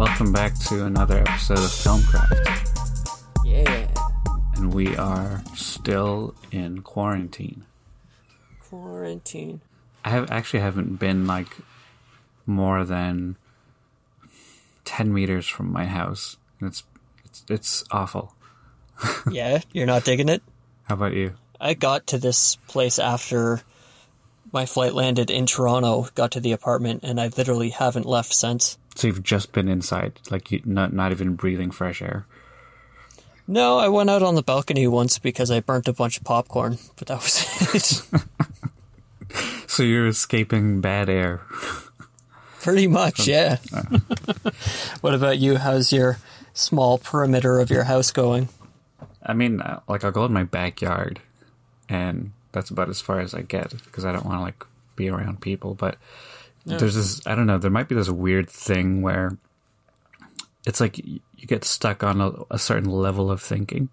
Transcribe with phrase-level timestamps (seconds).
[0.00, 3.44] welcome back to another episode of Filmcraft.
[3.44, 3.86] Yeah.
[4.54, 7.66] And we are still in quarantine.
[8.60, 9.60] Quarantine.
[10.02, 11.54] I have actually haven't been like
[12.46, 13.36] more than
[14.86, 16.38] 10 meters from my house.
[16.58, 16.82] And it's
[17.26, 18.34] it's it's awful.
[19.30, 20.42] yeah, you're not digging it?
[20.84, 21.34] How about you?
[21.60, 23.60] I got to this place after
[24.50, 28.78] my flight landed in Toronto, got to the apartment, and I literally haven't left since.
[29.00, 32.26] So you've just been inside, like you not not even breathing fresh air.
[33.48, 36.76] No, I went out on the balcony once because I burnt a bunch of popcorn,
[36.96, 38.04] but that was
[39.32, 39.40] it.
[39.70, 41.40] so you're escaping bad air.
[42.60, 43.56] Pretty much, yeah.
[45.00, 45.56] what about you?
[45.56, 46.18] How's your
[46.52, 48.50] small perimeter of your house going?
[49.22, 51.20] I mean, uh, like I'll go in my backyard,
[51.88, 55.08] and that's about as far as I get because I don't want to like be
[55.08, 55.72] around people.
[55.72, 55.96] But
[56.64, 56.76] yeah.
[56.76, 59.36] there's this, I don't know, there might be this weird thing where
[60.66, 63.88] it's like you get stuck on a, a certain level of thinking.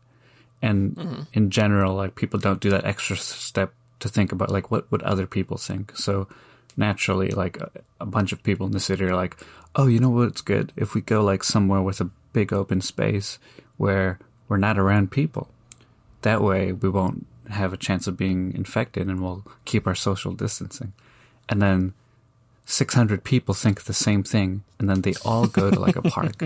[0.61, 1.21] And mm-hmm.
[1.33, 5.03] in general, like people don't do that extra step to think about like what would
[5.03, 5.95] other people think.
[5.95, 6.27] So
[6.75, 9.37] naturally, like a, a bunch of people in the city are like,
[9.75, 10.73] oh, you know what's good?
[10.75, 13.39] If we go like somewhere with a big open space
[13.77, 15.49] where we're not around people.
[16.21, 20.33] That way we won't have a chance of being infected and we'll keep our social
[20.33, 20.93] distancing.
[21.49, 21.93] And then
[22.69, 26.43] 600 people think the same thing and then they all go to like a park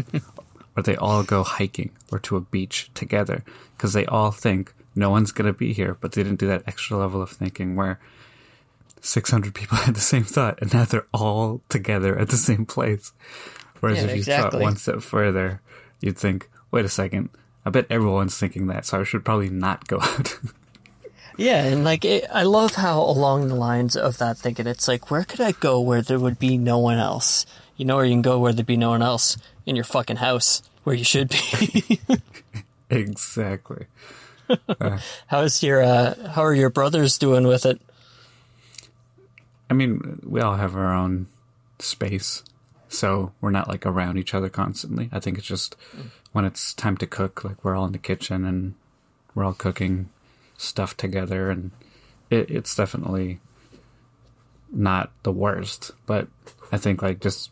[0.77, 3.43] or they all go hiking or to a beach together
[3.75, 6.63] because they all think no one's going to be here, but they didn't do that
[6.67, 7.99] extra level of thinking where
[9.01, 13.13] 600 people had the same thought and now they're all together at the same place.
[13.79, 14.59] Whereas yeah, if you exactly.
[14.59, 15.59] thought one step further,
[16.01, 17.29] you'd think, wait a second,
[17.65, 20.37] I bet everyone's thinking that, so I should probably not go out.
[21.37, 25.09] Yeah, and like it, I love how along the lines of that thinking, it's like
[25.09, 27.45] where could I go where there would be no one else?
[27.77, 30.17] You know where you can go where there'd be no one else in your fucking
[30.17, 31.99] house where you should be.
[32.89, 33.85] exactly.
[34.81, 37.79] Uh, How's your uh, how are your brothers doing with it?
[39.69, 41.27] I mean, we all have our own
[41.79, 42.43] space,
[42.89, 45.07] so we're not like around each other constantly.
[45.13, 45.77] I think it's just
[46.33, 48.73] when it's time to cook, like we're all in the kitchen and
[49.33, 50.09] we're all cooking
[50.61, 51.71] stuff together, and
[52.29, 53.39] it, it's definitely
[54.71, 55.91] not the worst.
[56.05, 56.27] But
[56.71, 57.51] I think like just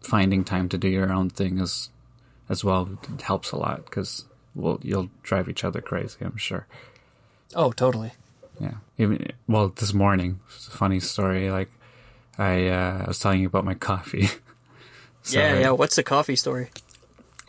[0.00, 1.90] finding time to do your own thing is
[2.48, 4.24] as well helps a lot because
[4.54, 6.18] well you'll drive each other crazy.
[6.22, 6.66] I'm sure.
[7.54, 8.12] Oh, totally.
[8.60, 8.74] Yeah.
[8.98, 11.50] Even well, this morning, it's a funny story.
[11.50, 11.70] Like
[12.38, 14.28] I, uh, I was telling you about my coffee.
[15.22, 15.70] so yeah, yeah.
[15.70, 16.70] What's the coffee story?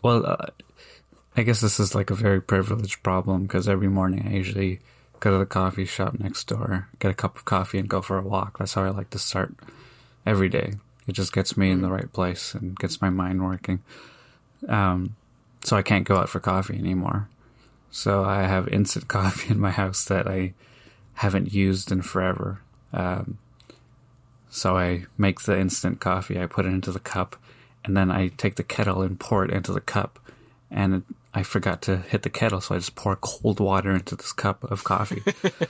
[0.02, 0.46] Well, uh,
[1.34, 4.80] I guess this is like a very privileged problem because every morning I usually
[5.20, 8.18] go to the coffee shop next door, get a cup of coffee, and go for
[8.18, 8.58] a walk.
[8.58, 9.54] That's how I like to start
[10.26, 10.74] every day.
[11.06, 13.82] It just gets me in the right place and gets my mind working.
[14.68, 15.16] Um,
[15.64, 17.28] so I can't go out for coffee anymore.
[17.90, 20.52] So I have instant coffee in my house that I
[21.14, 22.60] haven't used in forever.
[22.92, 23.38] Um,
[24.50, 27.36] so I make the instant coffee, I put it into the cup,
[27.84, 30.18] and then I take the kettle and pour it into the cup.
[30.70, 31.04] And
[31.34, 34.64] I forgot to hit the kettle, so I just pour cold water into this cup
[34.64, 35.22] of coffee.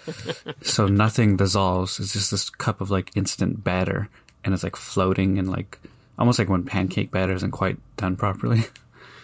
[0.63, 2.01] so nothing dissolves.
[2.01, 4.09] It's just this cup of like instant batter,
[4.45, 5.79] and it's like floating and like
[6.19, 8.65] almost like when pancake batter isn't quite done properly.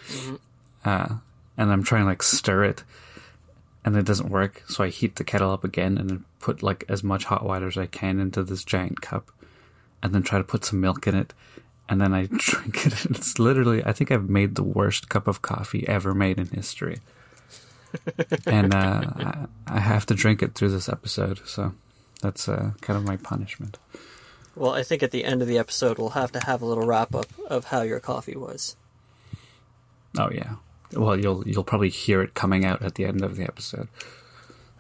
[0.09, 0.37] Mm-hmm.
[0.85, 1.17] Uh,
[1.59, 2.85] and I'm trying to like stir it,
[3.85, 4.63] and it doesn't work.
[4.69, 7.67] So I heat the kettle up again and then put like as much hot water
[7.67, 9.31] as I can into this giant cup,
[10.03, 11.35] and then try to put some milk in it
[11.89, 13.07] and then I drink it.
[13.07, 16.99] It's literally, I think I've made the worst cup of coffee ever made in history.
[18.47, 21.73] and uh, I, I, have to drink it through this episode, so
[22.21, 23.79] that's uh, kind of my punishment.
[24.55, 26.85] Well, I think at the end of the episode, we'll have to have a little
[26.85, 28.77] wrap up of how your coffee was.
[30.19, 30.57] Oh yeah.
[30.93, 33.89] Well, you'll you'll probably hear it coming out at the end of the episode.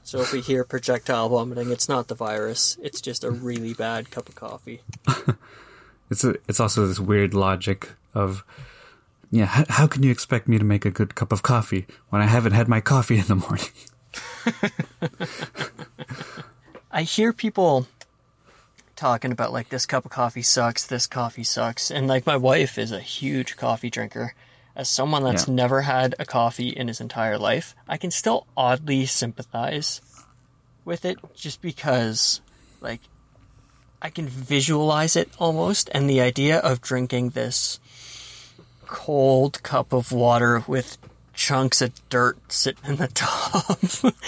[0.02, 2.78] So if we hear projectile vomiting, it's not the virus.
[2.82, 4.80] It's just a really bad cup of coffee.
[6.10, 8.44] It's a, it's also this weird logic of,
[9.30, 12.22] yeah, how, how can you expect me to make a good cup of coffee when
[12.22, 13.68] I haven't had my coffee in the morning?
[16.90, 17.86] I hear people
[18.96, 22.78] talking about like this cup of coffee sucks, this coffee sucks, and like my wife
[22.78, 24.34] is a huge coffee drinker.
[24.74, 25.54] As someone that's yeah.
[25.54, 30.00] never had a coffee in his entire life, I can still oddly sympathize
[30.84, 32.40] with it just because
[32.80, 33.00] like
[34.00, 37.80] I can visualize it almost, and the idea of drinking this
[38.86, 40.96] cold cup of water with
[41.34, 43.78] chunks of dirt sitting in the top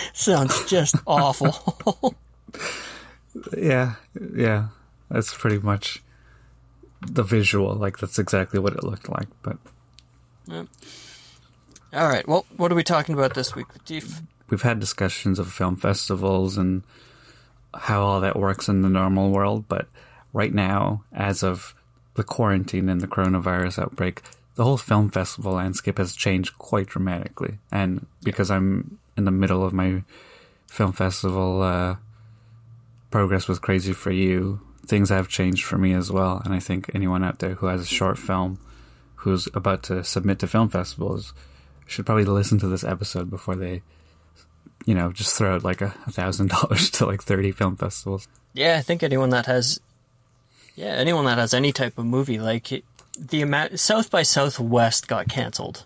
[0.12, 2.14] sounds just awful.
[3.56, 3.94] yeah,
[4.34, 4.69] yeah,
[5.11, 6.02] that's pretty much
[7.00, 9.28] the visual, like that's exactly what it looked like.
[9.43, 9.56] But
[10.46, 10.66] Yep.
[11.93, 12.26] All right.
[12.26, 14.23] Well, what are we talking about this week, Latif?
[14.49, 16.82] we've had discussions of film festivals and
[17.75, 19.88] how all that works in the normal world, but
[20.32, 21.75] right now, as of
[22.14, 24.22] the quarantine and the coronavirus outbreak,
[24.56, 27.58] the whole film festival landscape has changed quite dramatically.
[27.70, 30.02] And because I'm in the middle of my
[30.67, 31.96] film festival uh,
[33.11, 36.43] progress with Crazy for You, things have changed for me as well.
[36.44, 38.58] And I think anyone out there who has a short film
[39.16, 41.32] who's about to submit to film festivals
[41.87, 43.82] should probably listen to this episode before they
[44.87, 48.29] you know, just throw out like a thousand dollars to like thirty film festivals.
[48.55, 49.79] Yeah, I think anyone that has,
[50.75, 52.85] yeah, anyone that has any type of movie, like it,
[53.19, 55.85] the amount South by Southwest got canceled.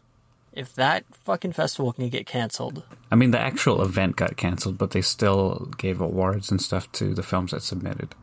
[0.52, 4.92] If that fucking festival can get canceled, I mean, the actual event got canceled, but
[4.92, 8.14] they still gave awards and stuff to the films that submitted.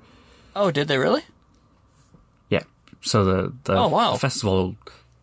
[0.56, 1.24] oh, did they really?
[2.50, 2.64] Yeah,
[3.02, 4.16] so the the Oh, wow.
[4.16, 4.78] festival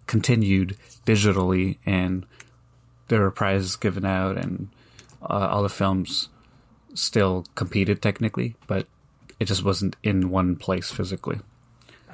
[0.06, 0.76] continued
[1.06, 2.26] digitally, and
[3.08, 4.68] there were prizes given out, and
[5.22, 6.28] uh, all the films
[6.94, 8.86] still competed technically, but
[9.40, 11.38] it just wasn't in one place physically.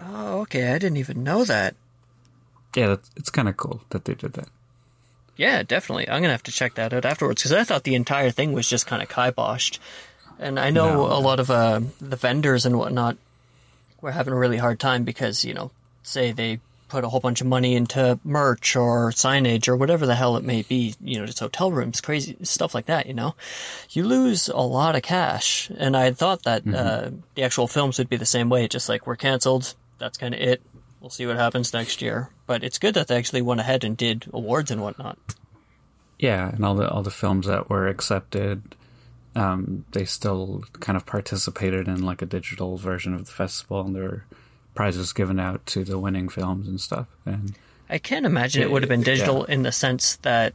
[0.04, 0.72] Oh, okay.
[0.72, 1.74] I didn't even know that.
[2.76, 4.48] Yeah, that's, it's kind of cool that they did that.
[5.36, 6.08] Yeah, definitely.
[6.08, 8.68] I'm gonna have to check that out afterwards because I thought the entire thing was
[8.68, 9.78] just kind of kiboshed,
[10.38, 11.06] and I know No.
[11.06, 13.16] a lot of uh, the vendors and whatnot
[14.00, 15.70] were having a really hard time because you know,
[16.04, 20.14] say they put a whole bunch of money into merch or signage or whatever the
[20.14, 23.06] hell it may be, you know, just hotel rooms, crazy stuff like that.
[23.06, 23.34] You know,
[23.90, 28.08] you lose a lot of cash, and I thought that uh, the actual films would
[28.08, 29.74] be the same way, just like we're canceled.
[29.98, 30.62] That's kind of it.
[31.00, 32.30] We'll see what happens next year.
[32.46, 35.18] But it's good that they actually went ahead and did awards and whatnot.
[36.18, 38.76] Yeah, and all the all the films that were accepted,
[39.34, 43.96] um, they still kind of participated in like a digital version of the festival, and
[43.96, 44.24] there were
[44.74, 47.06] prizes given out to the winning films and stuff.
[47.24, 47.54] And
[47.88, 49.04] I can't imagine it Yeah, would have been yeah.
[49.06, 50.54] digital in the sense that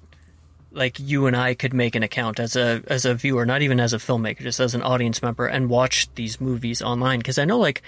[0.71, 3.80] like you and I could make an account as a as a viewer, not even
[3.80, 7.45] as a filmmaker, just as an audience member and watch these movies online because I
[7.45, 7.81] know like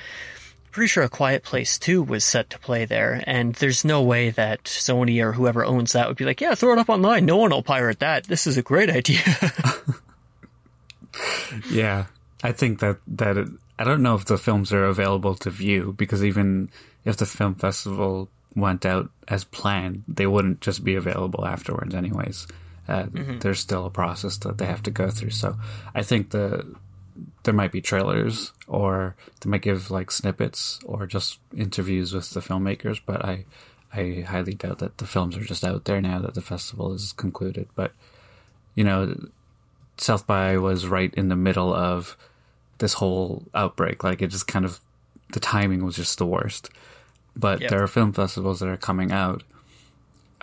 [0.72, 4.30] pretty sure a quiet place 2 was set to play there and there's no way
[4.30, 7.26] that Sony or whoever owns that would be like, "Yeah, throw it up online.
[7.26, 8.24] No one will pirate that.
[8.24, 9.20] This is a great idea."
[11.70, 12.06] yeah,
[12.44, 13.48] I think that that it,
[13.82, 16.70] I don't know if the films are available to view because even
[17.04, 22.48] if the film festival went out as planned, they wouldn't just be available afterwards, anyways.
[22.88, 23.08] Uh,
[23.40, 25.32] There's still a process that they have to go through.
[25.32, 25.58] So
[25.96, 26.76] I think the
[27.42, 32.40] there might be trailers or they might give like snippets or just interviews with the
[32.40, 33.46] filmmakers, but I
[33.92, 37.14] I highly doubt that the films are just out there now that the festival is
[37.14, 37.68] concluded.
[37.74, 37.94] But
[38.76, 39.28] you know,
[39.98, 42.16] South by was right in the middle of
[42.82, 44.04] this whole outbreak.
[44.04, 44.80] Like it just kind of
[45.34, 46.70] the timing was just the worst.
[47.36, 47.70] But Yep.
[47.70, 49.44] there are film festivals that are coming out,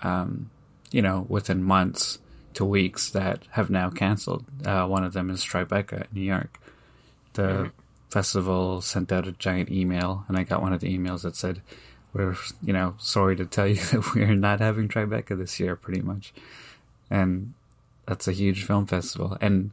[0.02, 0.48] um,
[0.90, 2.18] you know, within months
[2.54, 4.46] to weeks that have now canceled.
[4.64, 6.58] Uh, one of them is Tribeca in New York.
[7.34, 7.70] The
[8.10, 11.60] festival sent out a giant email, and I got one of the emails that said,
[12.14, 16.00] "We're, you know, sorry to tell you that we're not having Tribeca this year, pretty
[16.00, 16.32] much."
[17.10, 17.52] And
[18.06, 19.72] that's a huge film festival, and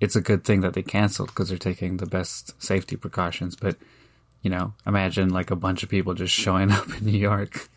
[0.00, 3.56] it's a good thing that they canceled because they're taking the best safety precautions.
[3.56, 3.76] But
[4.42, 7.68] you know, imagine like a bunch of people just showing up in New York.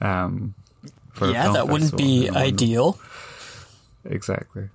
[0.00, 0.54] Um,
[1.20, 2.98] yeah, that wouldn't be ideal.
[4.04, 4.68] Exactly.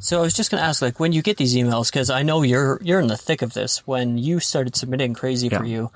[0.00, 2.22] So I was just going to ask, like, when you get these emails, because I
[2.22, 3.86] know you're you're in the thick of this.
[3.86, 5.90] When you started submitting Crazy for You,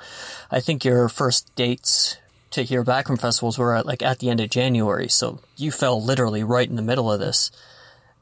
[0.51, 2.19] I think your first dates
[2.51, 5.09] to hear back from festivals were at, like at the end of January.
[5.09, 7.51] So you fell literally right in the middle of this.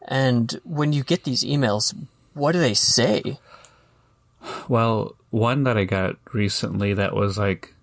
[0.08, 1.94] And when you get these emails,
[2.34, 3.38] what do they say?
[4.68, 7.74] Well, one that I got recently that was like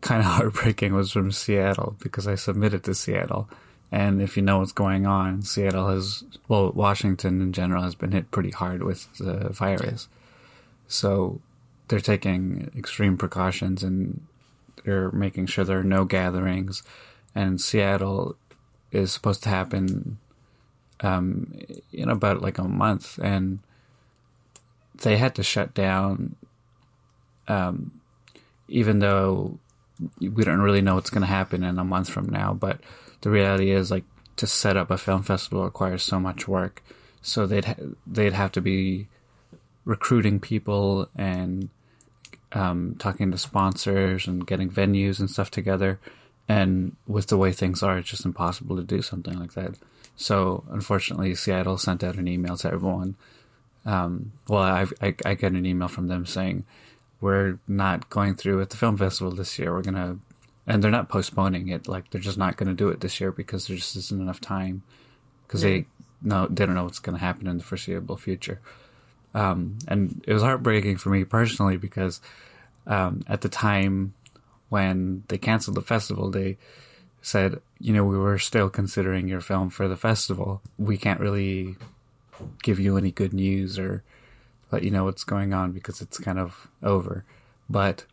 [0.00, 3.48] kind of heartbreaking was from Seattle because I submitted to Seattle.
[3.92, 8.12] And if you know what's going on, Seattle has, well, Washington in general has been
[8.12, 10.08] hit pretty hard with the virus.
[10.88, 11.40] So
[11.88, 14.26] they're taking extreme precautions and
[14.84, 16.82] they're making sure there are no gatherings.
[17.34, 18.36] And Seattle
[18.90, 20.18] is supposed to happen
[21.00, 21.52] um,
[21.92, 23.18] in about like a month.
[23.22, 23.60] And
[25.02, 26.36] they had to shut down,
[27.48, 28.00] um,
[28.68, 29.58] even though
[30.20, 32.52] we don't really know what's going to happen in a month from now.
[32.52, 32.80] But
[33.20, 34.04] the reality is, like,
[34.36, 36.82] to set up a film festival requires so much work.
[37.22, 37.74] So they'd ha-
[38.06, 39.08] they'd have to be
[39.84, 41.70] recruiting people and
[42.52, 45.98] um, talking to sponsors and getting venues and stuff together.
[46.48, 49.74] And with the way things are, it's just impossible to do something like that.
[50.16, 53.16] So unfortunately, Seattle sent out an email to everyone
[53.86, 56.64] um, well, I, I I get an email from them saying
[57.20, 59.72] we're not going through with the film festival this year.
[59.72, 60.18] We're gonna,
[60.66, 61.86] and they're not postponing it.
[61.86, 64.40] Like they're just not going to do it this year because there just isn't enough
[64.40, 64.82] time
[65.46, 65.70] because yeah.
[65.70, 65.86] they
[66.20, 68.60] no they don't know what's going to happen in the foreseeable future.
[69.34, 72.20] Um, and it was heartbreaking for me personally because
[72.86, 74.14] um, at the time
[74.68, 76.56] when they canceled the festival, they
[77.26, 80.62] said, you know, we were still considering your film for the festival.
[80.78, 81.74] We can't really
[82.62, 84.04] give you any good news or
[84.70, 87.24] let you know what's going on because it's kind of over.
[87.68, 88.04] But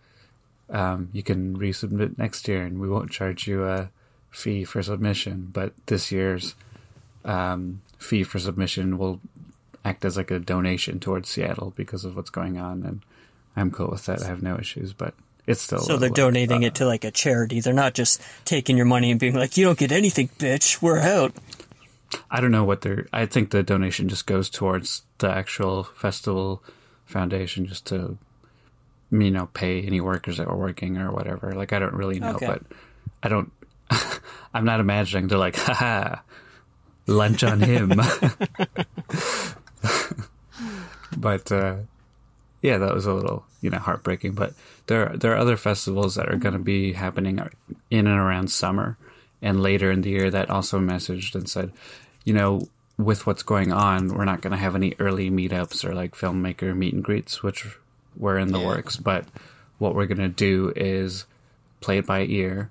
[0.71, 3.91] um, you can resubmit next year, and we won't charge you a
[4.31, 5.49] fee for submission.
[5.53, 6.55] But this year's
[7.23, 9.21] um, fee for submission will
[9.85, 13.01] act as like a donation towards Seattle because of what's going on, and
[13.55, 14.23] I'm cool with that.
[14.23, 15.13] I have no issues, but
[15.45, 17.59] it's still so they're donating uh, it to like a charity.
[17.59, 20.81] They're not just taking your money and being like, "You don't get anything, bitch.
[20.81, 21.33] We're out."
[22.29, 23.07] I don't know what they're.
[23.11, 26.63] I think the donation just goes towards the actual festival
[27.05, 28.17] foundation, just to
[29.11, 31.53] you know pay any workers that were working or whatever.
[31.53, 32.45] Like I don't really know, okay.
[32.45, 32.61] but
[33.21, 33.51] I don't.
[34.53, 36.19] I'm not imagining they're like, haha,
[37.07, 37.89] lunch on him.
[41.17, 41.75] but uh,
[42.63, 44.31] yeah, that was a little you know heartbreaking.
[44.33, 44.53] But
[44.87, 46.63] there there are other festivals that are going to mm-hmm.
[46.63, 47.39] be happening
[47.91, 48.97] in and around summer
[49.41, 51.73] and later in the year that also messaged and said,
[52.23, 55.93] you know, with what's going on, we're not going to have any early meetups or
[55.93, 57.77] like filmmaker meet and greets, which
[58.15, 58.67] were in the yeah.
[58.67, 58.95] works.
[58.95, 59.25] But
[59.77, 61.25] what we're going to do is
[61.81, 62.69] play it by ear,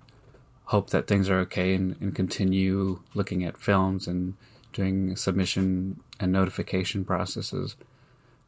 [0.64, 4.34] hope that things are okay, and, and continue looking at films and
[4.72, 7.76] doing submission and notification processes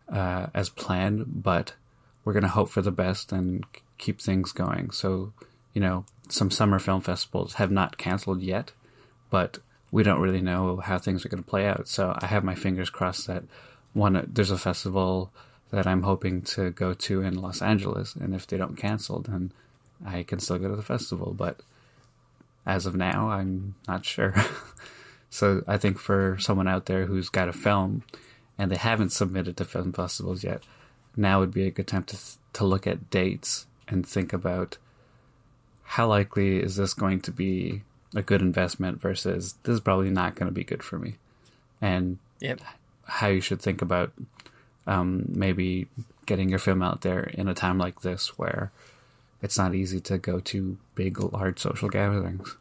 [0.08, 1.42] uh, as planned.
[1.42, 1.75] But
[2.25, 3.64] we're going to hope for the best and
[3.99, 4.90] keep things going.
[4.90, 5.32] So,
[5.73, 8.73] you know, some summer film festivals have not canceled yet,
[9.30, 9.58] but
[9.90, 11.87] we don't really know how things are going to play out.
[11.88, 13.44] So I have my fingers crossed that
[13.92, 15.30] one there's a festival
[15.70, 19.52] that I'm hoping to go to in Los Angeles, and if they don't cancel, then
[20.04, 21.32] I can still go to the festival.
[21.32, 21.61] But
[22.66, 24.34] as of now, I'm not sure.
[25.30, 28.02] so I think for someone out there who's got a film
[28.58, 30.62] and they haven't submitted to film festivals yet,
[31.16, 32.18] now would be a good time to
[32.52, 34.78] to look at dates and think about
[35.82, 37.82] how likely is this going to be
[38.14, 41.16] a good investment versus this is probably not going to be good for me,
[41.80, 42.61] and yep.
[43.06, 44.12] how you should think about
[44.87, 45.88] um, maybe
[46.26, 48.70] getting your film out there in a time like this where
[49.42, 52.56] it's not easy to go to big, large social gatherings.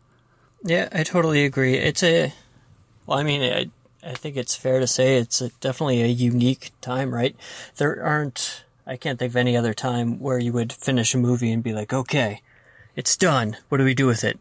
[0.63, 1.75] Yeah, I totally agree.
[1.75, 2.33] It's a,
[3.05, 3.69] well, I mean, I,
[4.05, 7.35] I think it's fair to say it's a, definitely a unique time, right?
[7.77, 11.51] There aren't, I can't think of any other time where you would finish a movie
[11.51, 12.41] and be like, okay,
[12.95, 13.57] it's done.
[13.69, 14.39] What do we do with it?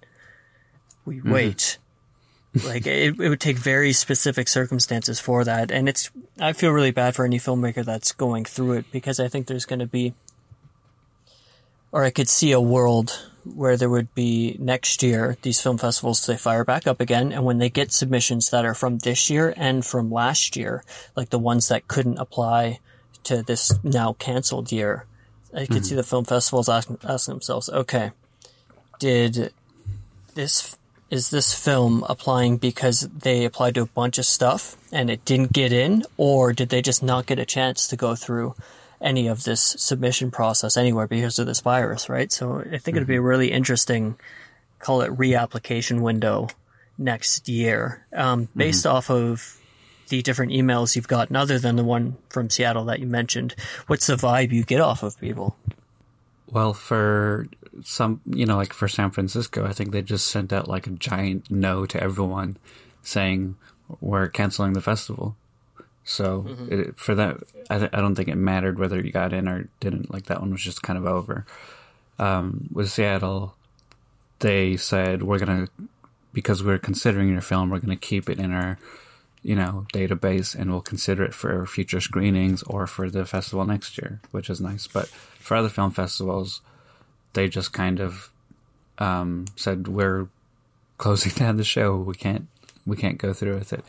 [1.05, 1.33] we mm-hmm.
[1.33, 1.79] wait.
[2.65, 6.11] like it, it would take very specific circumstances for that, and it's.
[6.39, 9.65] I feel really bad for any filmmaker that's going through it because I think there's
[9.65, 10.13] going to be,
[11.93, 16.25] or I could see a world where there would be next year these film festivals
[16.27, 19.53] they fire back up again, and when they get submissions that are from this year
[19.57, 20.85] and from last year,
[21.17, 22.79] like the ones that couldn't apply
[23.25, 25.07] to this now canceled year,
[25.55, 25.85] I could mm-hmm.
[25.85, 28.13] see the film festivals asking, asking themselves, okay,
[28.99, 29.53] did
[30.35, 30.77] this
[31.11, 35.53] is this film applying because they applied to a bunch of stuff and it didn't
[35.53, 38.55] get in, or did they just not get a chance to go through
[39.03, 42.31] any of this submission process anywhere because of this virus, right?
[42.31, 43.27] So I think it'd be a mm-hmm.
[43.27, 44.17] really interesting,
[44.79, 46.49] call it reapplication window
[46.99, 48.59] next year, um, mm-hmm.
[48.59, 48.97] based mm-hmm.
[48.97, 49.59] off of
[50.09, 53.55] the different emails you've gotten, other than the one from Seattle that you mentioned.
[53.87, 55.57] What's the vibe you get off of people?
[56.51, 57.47] Well, for
[57.83, 60.91] some, you know, like for San Francisco, I think they just sent out like a
[60.91, 62.59] giant no to everyone
[63.03, 63.57] saying
[64.01, 65.37] we're canceling the festival.
[66.05, 66.73] So mm-hmm.
[66.73, 67.39] it, for that,
[67.71, 70.13] I, th- I, don't think it mattered whether you got in or didn't.
[70.13, 71.47] Like that one was just kind of over.
[72.19, 73.55] Um, with Seattle,
[74.41, 75.69] they said we're gonna
[76.33, 78.79] because we're considering your film, we're gonna keep it in our
[79.43, 83.97] you know database and we'll consider it for future screenings or for the festival next
[83.99, 84.89] year, which is nice.
[84.89, 86.61] But for other film festivals,
[87.35, 88.31] they just kind of
[88.99, 90.29] um, said we're
[90.99, 91.97] closing down the show.
[91.97, 92.49] We can't
[92.85, 93.85] we can't go through with it.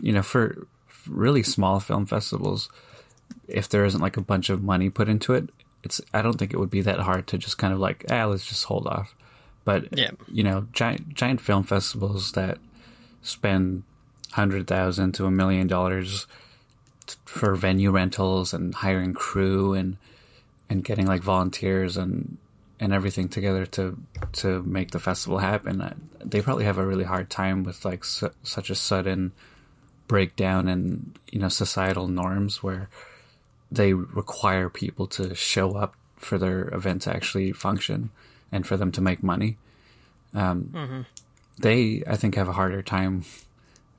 [0.00, 0.66] You know, for
[1.08, 2.68] really small film festivals,
[3.48, 5.50] if there isn't like a bunch of money put into it,
[5.82, 8.24] it's I don't think it would be that hard to just kind of like ah
[8.26, 9.14] let's just hold off.
[9.64, 10.10] But yeah.
[10.30, 12.58] you know, giant giant film festivals that
[13.22, 13.84] spend
[14.32, 16.26] hundred thousand to a million dollars
[17.24, 19.96] for venue rentals and hiring crew and
[20.68, 22.38] and getting like volunteers and
[22.80, 23.98] and everything together to
[24.32, 26.08] to make the festival happen.
[26.24, 29.32] They probably have a really hard time with like su- such a sudden
[30.12, 32.90] breakdown in you know societal norms where
[33.70, 38.10] they require people to show up for their event to actually function
[38.52, 39.56] and for them to make money.
[40.34, 41.00] Um, mm-hmm.
[41.58, 43.24] They, I think, have a harder time,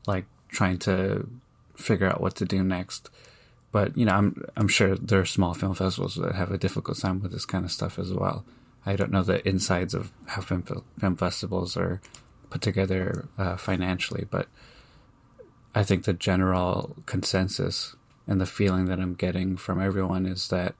[0.05, 1.27] like trying to
[1.75, 3.09] figure out what to do next.
[3.71, 6.99] But you know, I'm I'm sure there are small film festivals that have a difficult
[6.99, 8.45] time with this kind of stuff as well.
[8.85, 10.61] I don't know the insides of how film,
[10.99, 12.01] film festivals are
[12.51, 14.47] put together uh, financially, but
[15.75, 17.95] I think the general consensus
[18.27, 20.75] and the feeling that I'm getting from everyone is that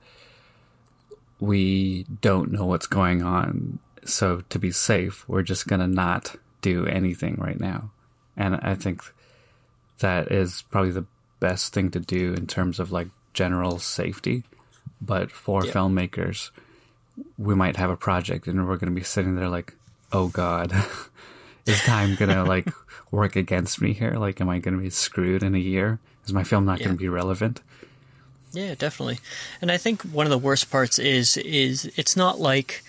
[1.40, 3.78] we don't know what's going on.
[4.04, 7.90] So to be safe, we're just going to not do anything right now.
[8.36, 9.02] And I think
[9.98, 11.06] that is probably the
[11.40, 14.44] best thing to do in terms of like general safety.
[15.00, 15.72] But for yeah.
[15.72, 16.50] filmmakers,
[17.36, 19.74] we might have a project and we're going to be sitting there like,
[20.12, 20.72] oh God,
[21.66, 22.68] is time going to like
[23.14, 24.12] work against me here?
[24.12, 25.98] Like, am I going to be screwed in a year?
[26.26, 26.86] Is my film not yeah.
[26.86, 27.60] going to be relevant?
[28.52, 29.18] Yeah, definitely.
[29.60, 32.82] And I think one of the worst parts is is it's not like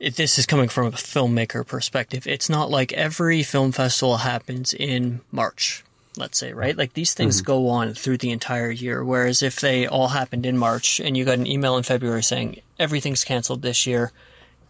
[0.00, 2.26] this is coming from a filmmaker perspective.
[2.26, 5.82] It's not like every film festival happens in March,
[6.16, 6.76] let's say, right?
[6.76, 7.46] Like these things mm-hmm.
[7.46, 9.02] go on through the entire year.
[9.02, 12.60] Whereas if they all happened in March and you got an email in February saying
[12.78, 14.12] everything's canceled this year,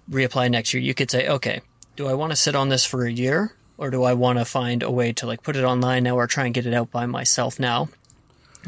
[0.09, 1.63] reapply next year, you could say, okay,
[1.97, 4.45] do I want to sit on this for a year or do I want to
[4.45, 6.91] find a way to like put it online now or try and get it out
[6.91, 7.89] by myself now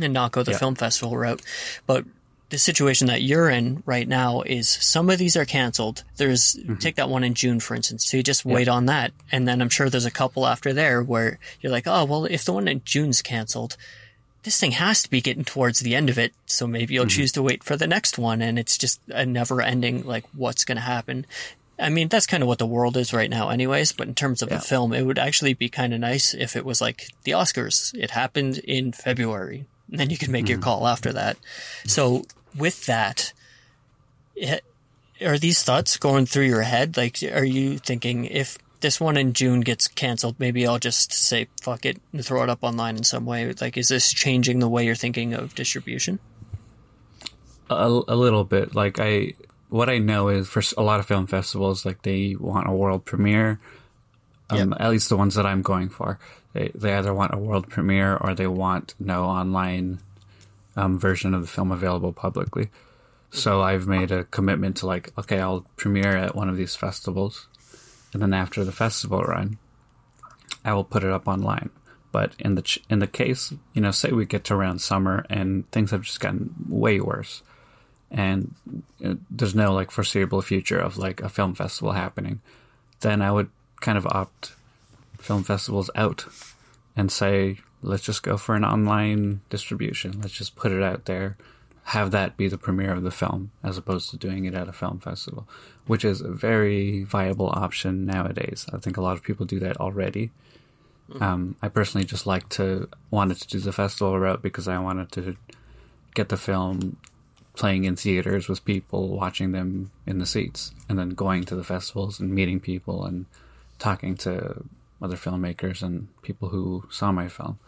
[0.00, 0.58] and not go the yeah.
[0.58, 1.42] film festival route?
[1.86, 2.04] But
[2.48, 6.04] the situation that you're in right now is some of these are canceled.
[6.16, 6.76] There's mm-hmm.
[6.76, 8.06] take that one in June, for instance.
[8.06, 8.54] So you just yeah.
[8.54, 11.86] wait on that, and then I'm sure there's a couple after there where you're like,
[11.86, 13.76] oh well, if the one in June's canceled,
[14.44, 16.32] this thing has to be getting towards the end of it.
[16.46, 17.16] So maybe you'll mm-hmm.
[17.16, 20.64] choose to wait for the next one, and it's just a never ending like what's
[20.64, 21.26] going to happen.
[21.78, 23.92] I mean, that's kind of what the world is right now, anyways.
[23.92, 24.58] But in terms of yeah.
[24.58, 27.94] a film, it would actually be kind of nice if it was like the Oscars.
[27.94, 30.52] It happened in February, and then you can make mm-hmm.
[30.52, 31.36] your call after that.
[31.84, 32.24] So
[32.56, 33.32] with that,
[34.34, 34.64] it,
[35.20, 36.96] are these thoughts going through your head?
[36.96, 41.48] Like, are you thinking if this one in June gets canceled, maybe I'll just say
[41.60, 43.52] fuck it and throw it up online in some way?
[43.60, 46.18] Like, is this changing the way you're thinking of distribution?
[47.68, 48.74] A, a little bit.
[48.74, 49.34] Like I
[49.68, 53.04] what I know is for a lot of film festivals, like they want a world
[53.04, 53.60] premiere.
[54.48, 54.80] Um, yep.
[54.80, 56.18] At least the ones that I'm going for,
[56.52, 59.98] they they either want a world premiere or they want no online
[60.76, 62.70] um, version of the film available publicly.
[63.30, 67.48] So I've made a commitment to like, okay, I'll premiere at one of these festivals,
[68.12, 69.58] and then after the festival run,
[70.64, 71.70] I will put it up online.
[72.12, 75.26] But in the ch- in the case, you know, say we get to around summer
[75.28, 77.42] and things have just gotten way worse
[78.10, 78.54] and
[79.30, 82.40] there's no like foreseeable future of like a film festival happening,
[83.00, 84.52] then I would kind of opt
[85.18, 86.26] film festivals out
[86.96, 90.20] and say, let's just go for an online distribution.
[90.20, 91.36] Let's just put it out there,
[91.84, 94.72] have that be the premiere of the film as opposed to doing it at a
[94.72, 95.46] film festival,
[95.86, 98.66] which is a very viable option nowadays.
[98.72, 100.30] I think a lot of people do that already.
[101.10, 101.22] Mm-hmm.
[101.22, 105.12] Um, I personally just like to wanted to do the festival route because I wanted
[105.12, 105.36] to
[106.14, 106.96] get the film
[107.56, 111.64] playing in theaters with people, watching them in the seats, and then going to the
[111.64, 113.26] festivals and meeting people and
[113.78, 114.62] talking to
[115.02, 117.58] other filmmakers and people who saw my film.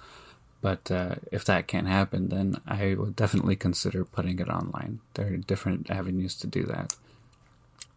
[0.61, 5.01] But uh, if that can't happen, then I would definitely consider putting it online.
[5.15, 6.95] There are different avenues to do that.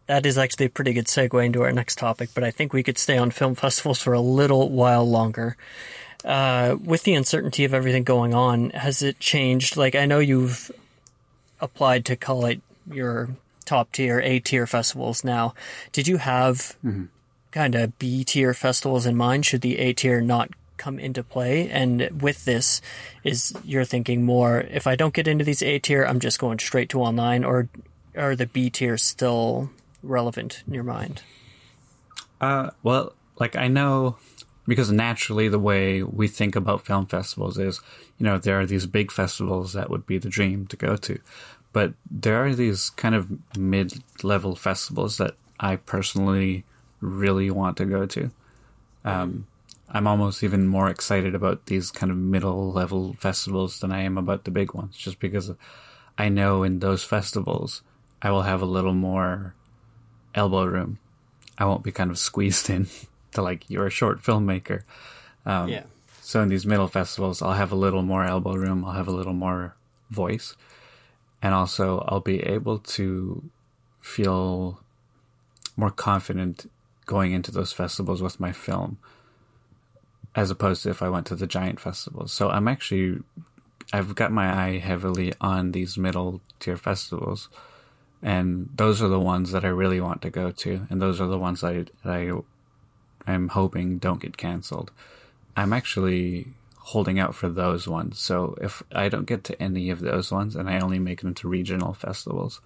[0.06, 2.82] That is actually a pretty good segue into our next topic, but I think we
[2.82, 5.56] could stay on film festivals for a little while longer.
[6.24, 9.76] Uh, with the uncertainty of everything going on, has it changed?
[9.76, 10.70] Like, I know you've
[11.62, 13.30] applied to call it your
[13.64, 15.54] top tier, A tier festivals now.
[15.92, 17.04] Did you have mm-hmm.
[17.52, 19.46] kind of B tier festivals in mind?
[19.46, 21.70] Should the A tier not come into play?
[21.70, 22.82] And with this,
[23.24, 26.58] is you're thinking more, if I don't get into these A tier, I'm just going
[26.58, 27.68] straight to online, or
[28.16, 29.70] are the B tier still
[30.02, 31.22] relevant in your mind?
[32.40, 34.16] Uh, well, like I know
[34.66, 37.80] because naturally the way we think about film festivals is,
[38.18, 41.18] you know, there are these big festivals that would be the dream to go to.
[41.72, 46.64] But there are these kind of mid level festivals that I personally
[47.00, 48.30] really want to go to.
[49.04, 49.46] Um,
[49.90, 54.16] I'm almost even more excited about these kind of middle level festivals than I am
[54.16, 55.50] about the big ones, just because
[56.16, 57.82] I know in those festivals
[58.22, 59.54] I will have a little more
[60.34, 60.98] elbow room.
[61.58, 62.86] I won't be kind of squeezed in
[63.32, 64.82] to like you're a short filmmaker.
[65.44, 65.84] Um, yeah.
[66.22, 68.84] So in these middle festivals, I'll have a little more elbow room.
[68.84, 69.74] I'll have a little more
[70.10, 70.56] voice,
[71.42, 73.42] and also I'll be able to
[74.00, 74.80] feel
[75.76, 76.70] more confident
[77.06, 78.98] going into those festivals with my film,
[80.34, 82.32] as opposed to if I went to the giant festivals.
[82.32, 83.20] So I'm actually
[83.92, 87.48] I've got my eye heavily on these middle tier festivals
[88.22, 91.26] and those are the ones that I really want to go to, and those are
[91.26, 92.32] the ones I I
[93.26, 94.92] I'm hoping don't get canceled.
[95.56, 98.18] I'm actually holding out for those ones.
[98.18, 101.32] So if I don't get to any of those ones and I only make them
[101.34, 102.60] to regional festivals,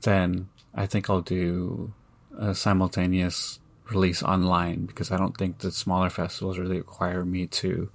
[0.00, 1.92] then I think I'll do
[2.36, 7.90] a simultaneous release online because I don't think the smaller festivals really require me to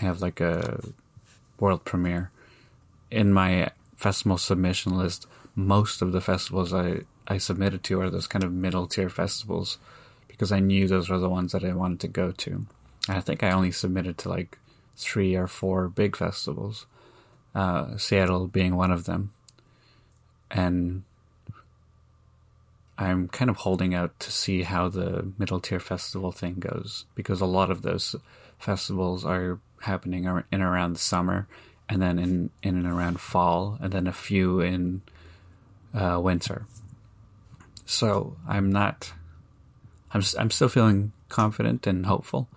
[0.00, 0.80] have like a
[1.58, 2.30] world premiere.
[3.10, 5.26] In my festival submission list,
[5.56, 9.78] most of the festivals I, I submitted to are those kind of middle tier festivals
[10.28, 12.66] because I knew those were the ones that I wanted to go to.
[13.08, 14.58] And I think I only submitted to like
[14.96, 16.86] three or four big festivals,
[17.54, 19.32] uh, Seattle being one of them.
[20.50, 21.02] And
[22.96, 27.40] I'm kind of holding out to see how the middle tier festival thing goes because
[27.40, 28.14] a lot of those
[28.58, 31.48] festivals are happening in around the summer
[31.88, 35.02] and then in, in and around fall and then a few in
[35.92, 36.66] uh, winter.
[37.84, 39.12] So I'm not,
[40.12, 42.48] I'm, I'm still feeling confident and hopeful,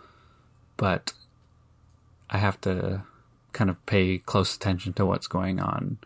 [0.77, 1.13] but
[2.29, 3.03] I have to
[3.53, 5.97] kind of pay close attention to what's going on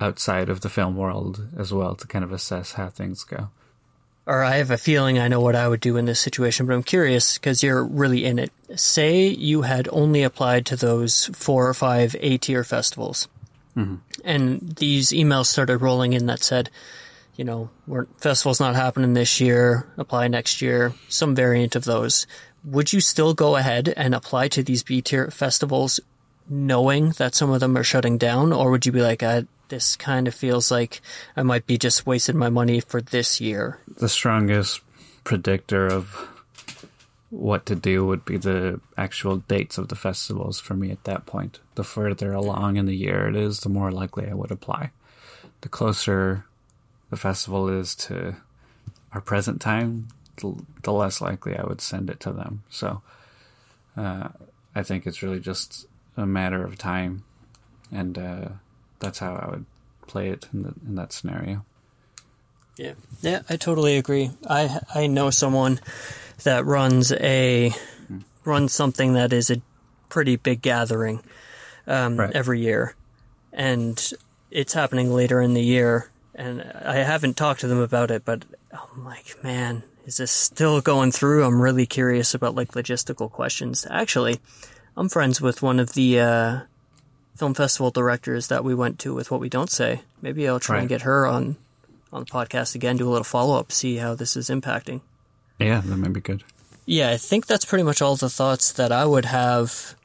[0.00, 3.48] outside of the film world as well to kind of assess how things go.
[4.26, 6.74] Or I have a feeling I know what I would do in this situation, but
[6.74, 8.50] I'm curious because you're really in it.
[8.74, 13.28] Say you had only applied to those four or five A tier festivals,
[13.76, 13.96] mm-hmm.
[14.24, 16.70] and these emails started rolling in that said,
[17.36, 17.68] you know,
[18.16, 22.26] festival's not happening this year, apply next year, some variant of those
[22.64, 26.00] would you still go ahead and apply to these B tier festivals
[26.48, 28.52] knowing that some of them are shutting down?
[28.52, 31.00] Or would you be like, uh, this kind of feels like
[31.36, 33.78] I might be just wasting my money for this year?
[33.98, 34.80] The strongest
[35.24, 36.28] predictor of
[37.30, 41.26] what to do would be the actual dates of the festivals for me at that
[41.26, 41.58] point.
[41.74, 44.90] The further along in the year it is, the more likely I would apply.
[45.62, 46.44] The closer
[47.10, 48.36] the festival is to
[49.12, 52.62] our present time, the, less likely I would send it to them.
[52.70, 53.02] So
[53.96, 54.28] uh,
[54.74, 57.24] I think it's really just a matter of time,
[57.92, 58.48] and uh,
[58.98, 59.66] that's how I would
[60.06, 61.64] play it in, the, in that scenario.
[62.76, 64.30] Yeah, yeah, I totally agree.
[64.48, 65.80] I I know someone
[66.42, 67.70] that runs a
[68.08, 68.18] hmm.
[68.44, 69.62] runs something that is a
[70.08, 71.22] pretty big gathering
[71.86, 72.34] um, right.
[72.34, 72.96] every year,
[73.52, 74.12] and
[74.50, 76.10] it's happening later in the year.
[76.36, 78.44] And I haven't talked to them about it, but
[78.74, 81.44] I'm like, man, is this still going through?
[81.44, 83.86] I'm really curious about like logistical questions.
[83.90, 84.40] Actually,
[84.96, 86.60] I'm friends with one of the uh,
[87.36, 90.02] film festival directors that we went to with What We Don't Say.
[90.22, 90.80] Maybe I'll try right.
[90.80, 91.56] and get her on
[92.12, 95.00] on the podcast again, do a little follow up, see how this is impacting.
[95.58, 96.44] Yeah, that might be good.
[96.86, 99.96] Yeah, I think that's pretty much all the thoughts that I would have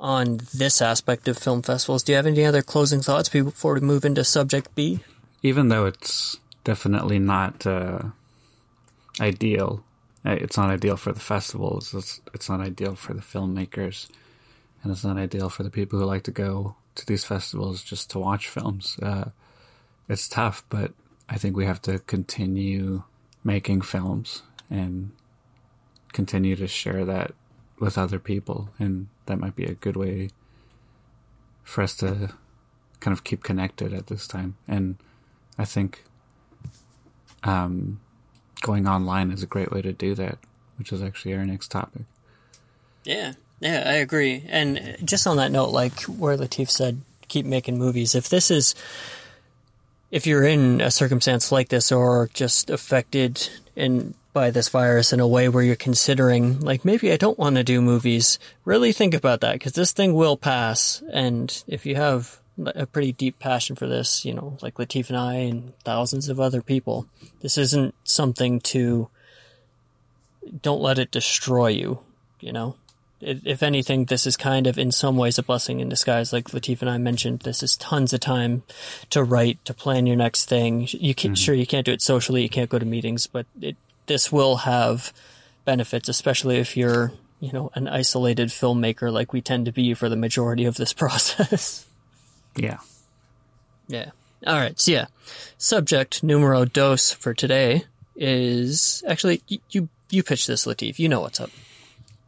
[0.00, 2.02] on this aspect of film festivals.
[2.02, 5.00] Do you have any other closing thoughts before we move into subject B?
[5.42, 8.02] Even though it's definitely not uh,
[9.20, 9.84] ideal.
[10.24, 11.94] Uh, it's not ideal for the festivals.
[11.94, 14.08] It's, it's not ideal for the filmmakers,
[14.82, 18.10] and it's not ideal for the people who like to go to these festivals just
[18.10, 18.98] to watch films.
[19.02, 19.30] Uh,
[20.08, 20.92] it's tough, but
[21.28, 23.04] I think we have to continue
[23.44, 25.12] making films and
[26.12, 27.32] continue to share that
[27.78, 30.30] with other people, and that might be a good way
[31.62, 32.34] for us to
[32.98, 34.56] kind of keep connected at this time.
[34.68, 34.96] And
[35.56, 36.04] I think
[37.44, 38.00] um,
[38.60, 40.38] going online is a great way to do that,
[40.76, 42.02] which is actually our next topic.
[43.04, 44.44] Yeah, yeah, I agree.
[44.48, 48.14] And just on that note, like where Latif said, keep making movies.
[48.14, 48.74] If this is,
[50.10, 55.18] if you're in a circumstance like this or just affected in by this virus in
[55.18, 59.12] a way where you're considering, like, maybe I don't want to do movies, really think
[59.12, 61.02] about that because this thing will pass.
[61.12, 65.16] And if you have a pretty deep passion for this, you know, like Latif and
[65.16, 67.06] I and thousands of other people.
[67.40, 69.08] This isn't something to,
[70.62, 72.00] don't let it destroy you,
[72.40, 72.76] you know?
[73.22, 76.32] If anything, this is kind of in some ways a blessing in disguise.
[76.32, 78.62] Like Latif and I mentioned, this is tons of time
[79.10, 80.88] to write, to plan your next thing.
[80.90, 81.34] You can, mm-hmm.
[81.34, 84.56] sure, you can't do it socially, you can't go to meetings, but it, this will
[84.56, 85.12] have
[85.66, 90.08] benefits, especially if you're, you know, an isolated filmmaker like we tend to be for
[90.08, 91.86] the majority of this process.
[92.56, 92.78] Yeah.
[93.88, 94.10] Yeah.
[94.46, 94.78] All right.
[94.78, 95.06] So yeah,
[95.58, 97.84] subject numero dos for today
[98.16, 100.98] is actually you you, you pitch this, Latif.
[100.98, 101.50] You know what's up.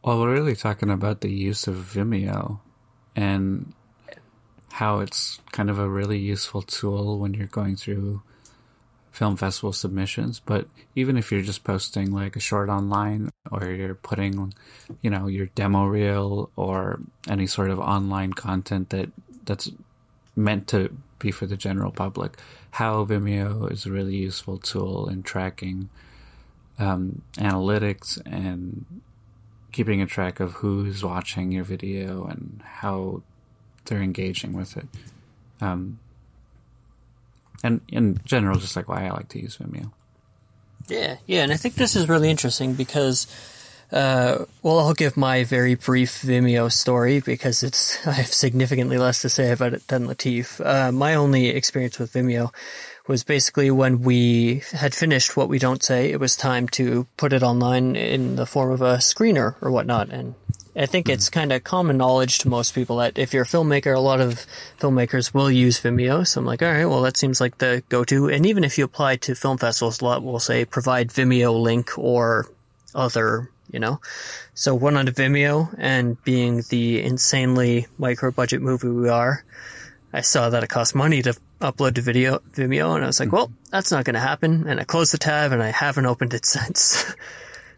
[0.03, 2.59] Well, we're really talking about the use of Vimeo
[3.15, 3.73] and
[4.73, 8.21] how it's kind of a really useful tool when you're going through
[9.11, 10.39] film festival submissions.
[10.39, 14.53] But even if you're just posting like a short online or you're putting,
[15.01, 19.09] you know, your demo reel or any sort of online content that
[19.45, 19.71] that's
[20.35, 22.37] meant to be for the general public.
[22.71, 25.89] How Vimeo is a really useful tool in tracking
[26.79, 28.85] um, analytics and
[29.71, 33.21] keeping a track of who's watching your video and how
[33.85, 34.87] they're engaging with it.
[35.61, 35.99] Um,
[37.63, 39.91] and in general, just like why I like to use Vimeo.
[40.87, 43.27] Yeah, yeah, and I think this is really interesting because,
[43.93, 49.21] uh, well, I'll give my very brief Vimeo story because it's I have significantly less
[49.21, 50.59] to say about it than Latif.
[50.65, 52.51] Uh, my only experience with Vimeo
[53.07, 56.09] was basically when we had finished what we don't say.
[56.11, 60.09] It was time to put it online in the form of a screener or whatnot,
[60.09, 60.35] and
[60.75, 63.95] I think it's kind of common knowledge to most people that if you're a filmmaker,
[63.95, 64.47] a lot of
[64.79, 66.25] filmmakers will use Vimeo.
[66.25, 68.29] So I'm like, all right, well, that seems like the go-to.
[68.29, 71.97] And even if you apply to film festivals, a lot will say provide Vimeo link
[71.97, 72.49] or
[72.95, 73.99] other, you know.
[74.53, 79.43] So one on to Vimeo, and being the insanely micro-budget movie we are,
[80.13, 83.27] I saw that it cost money to upload to video Vimeo, and I was like,
[83.27, 83.35] mm-hmm.
[83.35, 84.67] well, that's not going to happen.
[84.67, 87.13] And I closed the tab, and I haven't opened it since.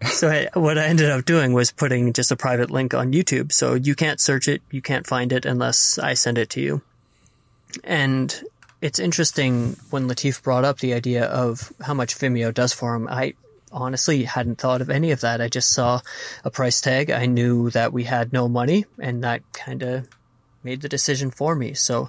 [0.04, 3.52] so I, what I ended up doing was putting just a private link on YouTube.
[3.54, 6.82] So you can't search it, you can't find it unless I send it to you.
[7.84, 8.44] And
[8.82, 13.08] it's interesting when Latif brought up the idea of how much Vimeo does for him.
[13.08, 13.34] I
[13.76, 15.42] honestly hadn't thought of any of that.
[15.42, 16.02] I just saw
[16.44, 17.12] a price tag.
[17.12, 20.08] I knew that we had no money, and that kind of
[20.64, 21.76] made the decision for me.
[21.76, 22.08] So,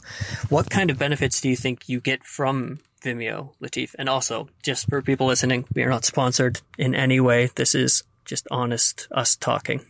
[0.49, 3.95] what kind of benefits do you think you get from Vimeo, Latif.
[3.99, 7.51] And also, just for people listening, we are not sponsored in any way.
[7.55, 9.85] This is just honest us talking.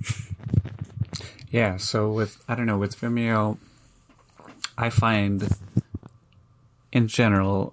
[1.48, 3.56] Yeah, so with I don't know, with Vimeo
[4.76, 5.48] I find
[6.92, 7.72] in general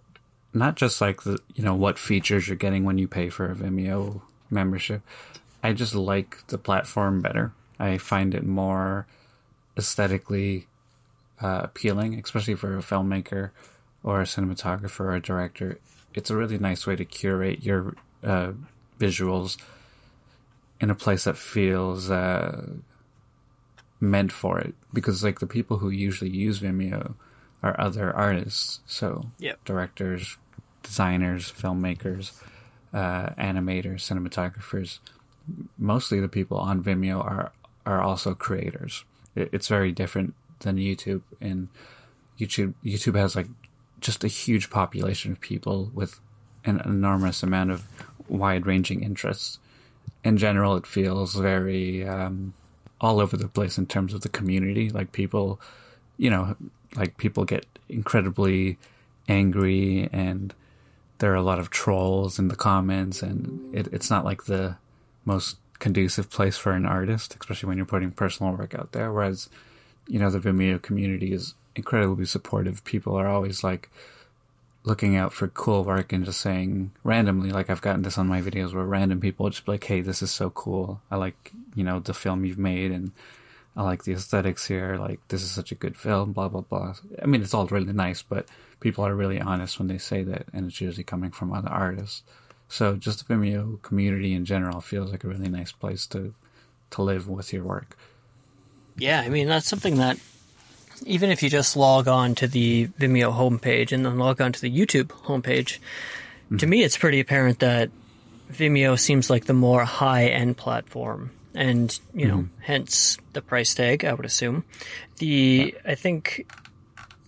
[0.54, 3.56] not just like the you know what features you're getting when you pay for a
[3.56, 5.02] Vimeo membership.
[5.64, 7.54] I just like the platform better.
[7.80, 9.08] I find it more
[9.78, 10.68] aesthetically
[11.42, 13.52] uh, appealing, especially for a filmmaker
[14.04, 15.80] or a cinematographer or a director,
[16.14, 18.52] it's a really nice way to curate your uh,
[19.00, 19.58] visuals
[20.80, 22.68] in a place that feels uh,
[24.00, 24.76] meant for it.
[24.94, 27.16] Because like the people who usually use Vimeo
[27.62, 29.64] are other artists, so yep.
[29.64, 30.38] directors,
[30.84, 32.34] designers, filmmakers,
[32.94, 35.00] uh, animators, cinematographers.
[35.78, 37.52] Mostly the people on Vimeo are
[37.86, 39.04] are also creators.
[39.36, 41.24] it's very different than YouTube.
[41.42, 41.70] And
[42.40, 43.48] YouTube YouTube has like
[44.00, 46.20] just a huge population of people with
[46.66, 47.88] an enormous amount of
[48.28, 49.60] wide ranging interests.
[50.24, 52.54] In general, it feels very um,
[53.02, 54.90] all over the place in terms of the community.
[54.90, 55.60] Like people,
[56.18, 56.56] you know,
[56.96, 58.78] like people get incredibly
[59.28, 60.54] angry and
[61.24, 64.76] there are a lot of trolls in the comments and it, it's not like the
[65.24, 69.10] most conducive place for an artist, especially when you're putting personal work out there.
[69.10, 69.48] Whereas,
[70.06, 72.84] you know, the Vimeo community is incredibly supportive.
[72.84, 73.90] People are always like
[74.84, 78.42] looking out for cool work and just saying randomly, like I've gotten this on my
[78.42, 81.00] videos where random people just like, Hey, this is so cool.
[81.10, 83.14] I like, you know, the film you've made and
[83.76, 84.98] I like the aesthetics here.
[84.98, 86.96] Like this is such a good film, blah, blah, blah.
[87.22, 88.48] I mean, it's all really nice, but
[88.80, 92.24] people are really honest when they say that and it's usually coming from other artists.
[92.68, 96.34] So just the Vimeo community in general feels like a really nice place to,
[96.92, 97.98] to live with your work.
[98.96, 99.22] Yeah.
[99.22, 100.18] I mean, that's something that
[101.06, 104.62] even if you just log on to the Vimeo homepage and then log on to
[104.62, 105.80] the YouTube homepage,
[106.46, 106.58] mm-hmm.
[106.58, 107.90] to me it's pretty apparent that
[108.52, 111.32] Vimeo seems like the more high end platform.
[111.56, 112.62] And, you know, mm-hmm.
[112.62, 114.64] hence the price tag, I would assume.
[115.18, 116.52] The, I think,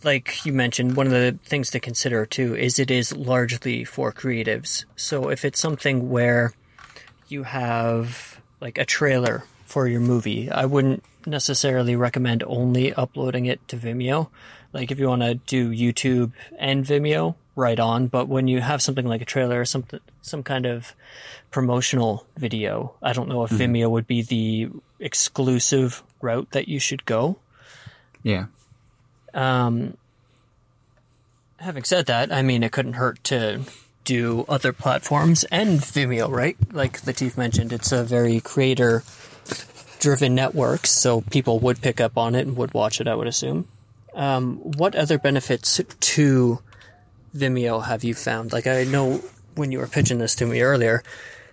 [0.04, 4.12] like you mentioned, one of the things to consider too is it is largely for
[4.12, 4.86] creatives.
[4.96, 6.54] So if it's something where
[7.28, 13.68] you have like a trailer for your movie, I wouldn't necessarily recommend only uploading it
[13.68, 14.30] to Vimeo.
[14.74, 18.08] Like if you want to do YouTube and Vimeo, right on.
[18.08, 20.94] But when you have something like a trailer or something, some kind of
[21.56, 23.74] promotional video, I don't know if mm-hmm.
[23.74, 27.38] Vimeo would be the exclusive route that you should go.
[28.24, 28.48] Yeah.
[29.34, 29.96] Um,
[31.56, 33.62] having said that, I mean, it couldn't hurt to
[34.04, 36.58] do other platforms and Vimeo, right?
[36.74, 39.04] Like Latif mentioned, it's a very creator
[40.02, 43.28] driven network, so people would pick up on it and would watch it, I would
[43.28, 43.70] assume.
[44.14, 46.60] Um, what other benefits to
[47.34, 48.52] Vimeo have you found?
[48.52, 49.22] Like, I know
[49.56, 51.02] when you were pitching this to me earlier,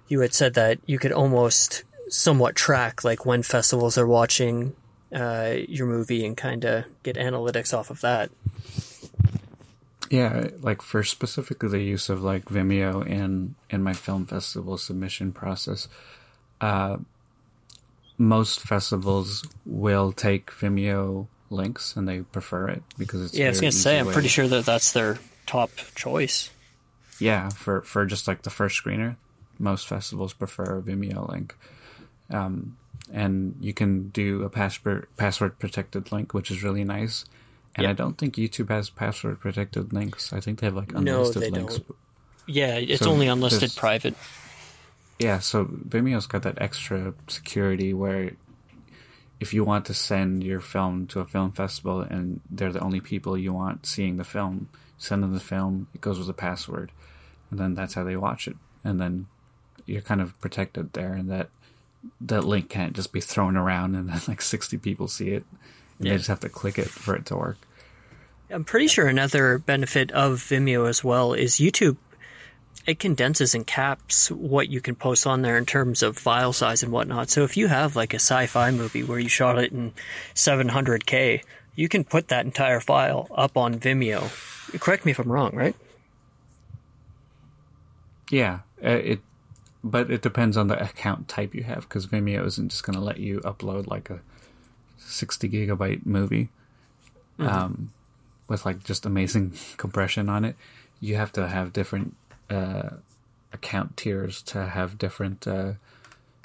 [0.08, 4.74] you had said that you could almost somewhat track like when festivals are watching
[5.14, 8.30] uh, your movie and kind of get analytics off of that.
[10.10, 15.32] Yeah, like for specifically the use of like Vimeo in in my film festival submission
[15.32, 15.88] process,
[16.60, 16.98] uh,
[18.18, 23.46] most festivals will take Vimeo links and they prefer it because it's yeah.
[23.46, 26.50] I was gonna say, I'm way- pretty sure that that's their top choice.
[27.18, 29.16] Yeah, for for just like the first screener,
[29.62, 31.56] most festivals prefer a Vimeo link,
[32.30, 32.76] um,
[33.12, 37.24] and you can do a password password protected link, which is really nice.
[37.74, 40.32] And I don't think YouTube has password protected links.
[40.32, 41.78] I think they have like No, unlisted they links.
[41.78, 41.96] don't.
[42.46, 44.14] Yeah, it's So only unlisted private.
[45.18, 48.32] Yeah, so Vimeo's got that extra security where
[49.40, 53.00] if you want to send your film to a film festival and they're the only
[53.00, 56.92] people you want seeing the film, send them the film, it goes with a password.
[57.50, 58.56] And then that's how they watch it.
[58.84, 59.26] And then
[59.86, 61.48] you're kind of protected there and that
[62.20, 65.44] that link can't just be thrown around and then like 60 people see it
[65.98, 66.12] and Yeah.
[66.12, 67.58] they just have to click it for it to work.
[68.50, 71.96] I'm pretty sure another benefit of Vimeo as well is YouTube.
[72.86, 76.82] It condenses and caps what you can post on there in terms of file size
[76.82, 77.30] and whatnot.
[77.30, 79.92] So if you have like a sci-fi movie where you shot it in
[80.34, 81.42] 700k,
[81.76, 84.28] you can put that entire file up on Vimeo.
[84.80, 85.76] Correct me if I'm wrong, right?
[88.30, 89.20] Yeah, uh, it,
[89.84, 93.04] but it depends on the account type you have because Vimeo isn't just going to
[93.04, 94.20] let you upload like a
[94.98, 96.50] sixty gigabyte movie,
[97.38, 97.92] um,
[98.48, 100.56] with like just amazing compression on it.
[101.00, 102.16] You have to have different
[102.48, 102.90] uh,
[103.52, 105.72] account tiers to have different uh,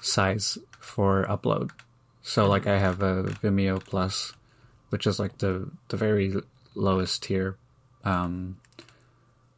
[0.02, 1.72] size for upload.
[2.24, 4.34] So like I have a Vimeo Plus,
[4.90, 6.36] which is like the the very
[6.76, 7.58] lowest tier
[8.04, 8.58] um,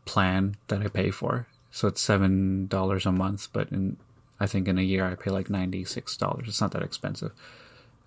[0.06, 1.48] plan that I pay for.
[1.72, 3.98] So it's seven dollars a month, but in
[4.40, 6.48] I think in a year I pay like ninety six dollars.
[6.48, 7.32] It's not that expensive.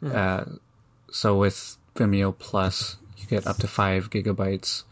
[0.05, 0.45] Uh,
[1.11, 4.83] so with Vimeo Plus, you get up to five gigabytes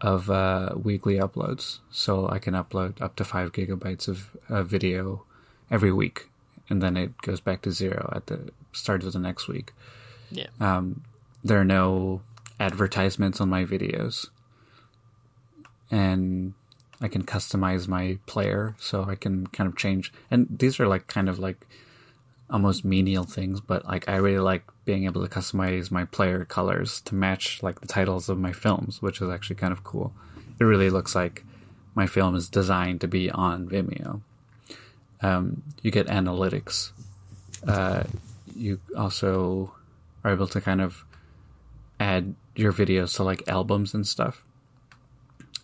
[0.00, 1.80] of uh, weekly uploads.
[1.90, 5.24] So I can upload up to five gigabytes of uh, video
[5.70, 6.28] every week,
[6.70, 9.72] and then it goes back to zero at the start of the next week.
[10.30, 10.46] Yeah.
[11.44, 12.20] There are no
[12.60, 14.28] advertisements on my videos,
[15.90, 16.54] and
[17.00, 20.12] I can customize my player so I can kind of change.
[20.30, 21.66] And these are like kind of like
[22.50, 27.00] almost menial things, but like I really like being able to customize my player colors
[27.02, 30.12] to match like the titles of my films, which is actually kind of cool.
[30.58, 31.44] It really looks like
[31.94, 34.22] my film is designed to be on Vimeo.
[35.20, 36.90] Um, you get analytics.
[37.66, 38.04] Uh,
[38.56, 39.74] you also
[40.24, 41.04] are able to kind of
[42.00, 44.44] add your videos to like albums and stuff.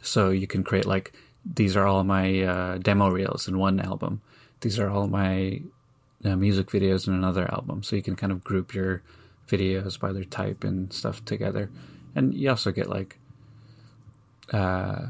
[0.02, 1.12] So you can create like
[1.44, 4.22] these are all my uh, demo reels in one album.
[4.60, 5.62] These are all my
[6.24, 7.82] uh, music videos in another album.
[7.82, 9.02] So you can kind of group your
[9.46, 11.70] videos by their type and stuff together.
[12.14, 13.18] And you also get like
[14.52, 15.08] uh,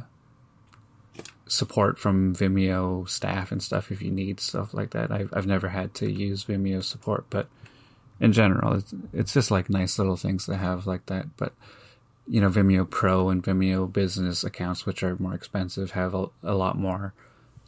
[1.47, 5.12] support from Vimeo staff and stuff if you need stuff like that.
[5.12, 7.49] I've I've never had to use Vimeo support, but
[8.20, 11.37] in general, it's it's just like nice little things to have like that.
[11.37, 11.53] But
[12.26, 16.54] you know, Vimeo Pro and Vimeo Business accounts, which are more expensive, have a, a
[16.54, 17.12] lot more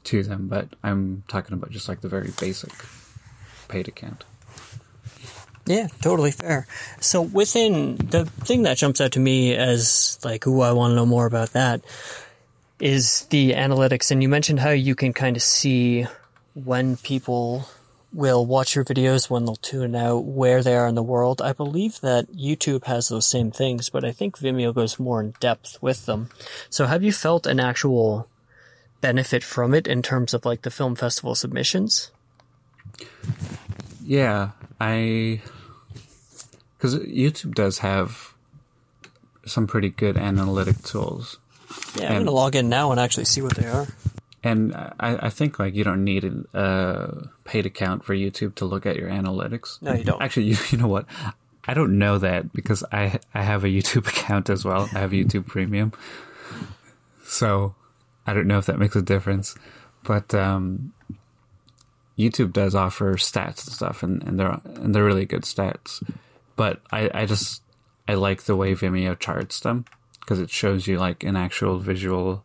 [0.04, 0.48] to them.
[0.48, 2.72] But I'm talking about just like the very basic
[3.68, 4.24] paid account.
[5.66, 6.66] Yeah, totally fair.
[7.00, 10.94] So within the thing that jumps out to me as like, ooh, I want to
[10.94, 11.82] know more about that
[12.78, 14.10] is the analytics.
[14.10, 16.06] And you mentioned how you can kind of see
[16.54, 17.68] when people
[18.16, 21.42] will watch your videos, when they'll tune out, where they are in the world.
[21.42, 25.34] I believe that YouTube has those same things, but I think Vimeo goes more in
[25.38, 26.30] depth with them.
[26.70, 28.26] So have you felt an actual
[29.02, 32.10] benefit from it in terms of like the film festival submissions?
[34.02, 34.50] Yeah,
[34.80, 35.42] I
[36.78, 38.32] because YouTube does have
[39.44, 41.38] some pretty good analytic tools.
[41.96, 43.86] Yeah, I'm And- to log in now and actually see what they are.
[44.46, 46.22] And I, I think like you don't need
[46.54, 49.82] a paid account for YouTube to look at your analytics.
[49.82, 50.22] No, you don't.
[50.22, 51.06] Actually, you, you know what?
[51.64, 54.88] I don't know that because I I have a YouTube account as well.
[54.94, 55.92] I have YouTube Premium,
[57.24, 57.74] so
[58.24, 59.56] I don't know if that makes a difference.
[60.04, 60.92] But um,
[62.16, 66.08] YouTube does offer stats and stuff, and, and they're and they're really good stats.
[66.54, 67.62] But I, I just
[68.06, 69.86] I like the way Vimeo charts them
[70.20, 72.44] because it shows you like an actual visual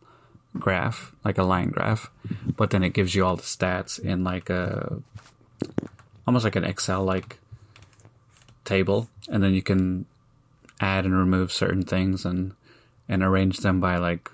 [0.58, 2.10] graph, like a line graph,
[2.56, 5.02] but then it gives you all the stats in like a
[6.26, 7.38] almost like an Excel like
[8.64, 10.06] table, and then you can
[10.80, 12.54] add and remove certain things and
[13.08, 14.30] and arrange them by like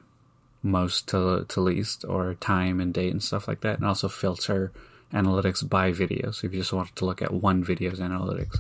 [0.63, 4.73] most to to least or time and date and stuff like that, and also filter
[5.13, 6.31] analytics by video.
[6.31, 8.59] So if you just want to look at one video's analytics,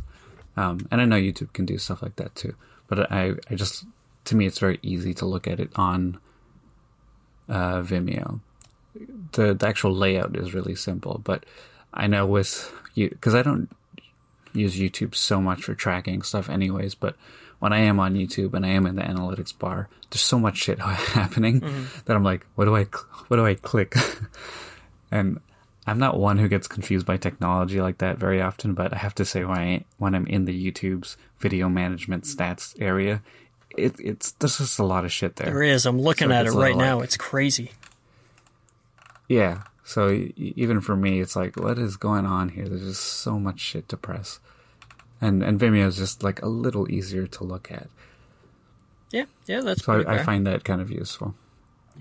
[0.56, 2.54] um, and I know YouTube can do stuff like that too,
[2.86, 3.84] but I I just
[4.24, 6.18] to me it's very easy to look at it on
[7.48, 8.40] uh, Vimeo.
[9.32, 11.44] The the actual layout is really simple, but
[11.92, 13.68] I know with you because I don't
[14.52, 17.16] use YouTube so much for tracking stuff anyways, but
[17.58, 20.56] when I am on YouTube and I am in the analytics bar, there's so much
[20.56, 21.84] shit happening mm-hmm.
[22.04, 22.84] that I'm like, what do I,
[23.28, 23.94] what do I click?
[25.10, 25.40] and
[25.86, 29.14] I'm not one who gets confused by technology like that very often, but I have
[29.16, 33.22] to say when I when I'm in the YouTube's video management stats area,
[33.76, 35.46] it, it's there's just a lot of shit there.
[35.46, 35.86] There is.
[35.86, 36.96] I'm looking so at it right now.
[36.96, 37.72] Like, it's crazy.
[39.28, 39.62] Yeah.
[39.84, 42.68] So even for me, it's like, what is going on here?
[42.68, 44.38] There's just so much shit to press,
[45.20, 47.88] and and Vimeo is just like a little easier to look at.
[49.10, 51.34] Yeah, yeah, that's so I, I find that kind of useful.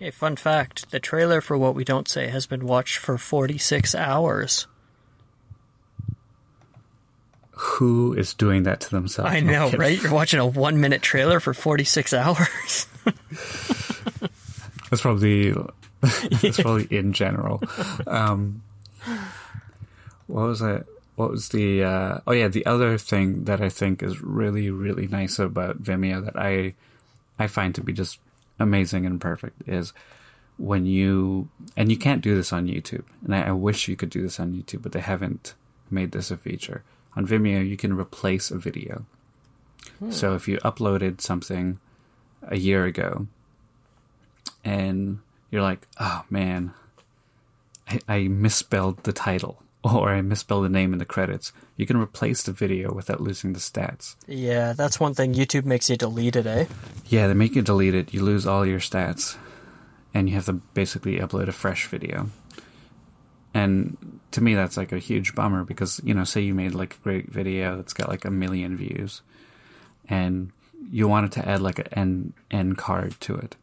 [0.01, 3.95] A fun fact the trailer for What We Don't Say has been watched for 46
[3.95, 4.68] hours.
[7.58, 9.32] Who is doing that to themselves?
[9.32, 10.01] I know, right?
[10.01, 12.88] You're watching a one minute trailer for 46 hours.
[14.89, 15.51] that's probably
[16.01, 17.62] that's probably in general.
[18.05, 18.62] Um,
[20.28, 20.86] what was it?
[21.16, 21.84] What was the?
[21.84, 26.24] Uh, oh yeah, the other thing that I think is really really nice about Vimeo
[26.24, 26.76] that I
[27.39, 28.20] I find to be just
[28.60, 29.93] amazing and perfect is
[30.58, 34.10] when you and you can't do this on YouTube, and I, I, wish you could
[34.10, 35.53] do this on YouTube, but they haven't
[35.89, 36.84] made this a feature.
[37.18, 39.05] On Vimeo, you can replace a video.
[39.97, 40.11] Hmm.
[40.11, 41.80] So if you uploaded something
[42.43, 43.26] a year ago,
[44.63, 46.74] and you're like, "Oh man,
[47.89, 51.97] I, I misspelled the title," or I misspelled the name in the credits, you can
[51.97, 54.15] replace the video without losing the stats.
[54.28, 55.34] Yeah, that's one thing.
[55.34, 56.65] YouTube makes you delete it, eh?
[57.07, 58.13] Yeah, they make you delete it.
[58.13, 59.38] You lose all your stats,
[60.13, 62.30] and you have to basically upload a fresh video.
[63.55, 66.94] And to me, that's like a huge bummer because, you know, say you made like
[66.94, 69.22] a great video that's got like a million views,
[70.08, 70.52] and
[70.92, 73.56] you wanted to add like an end, end card to it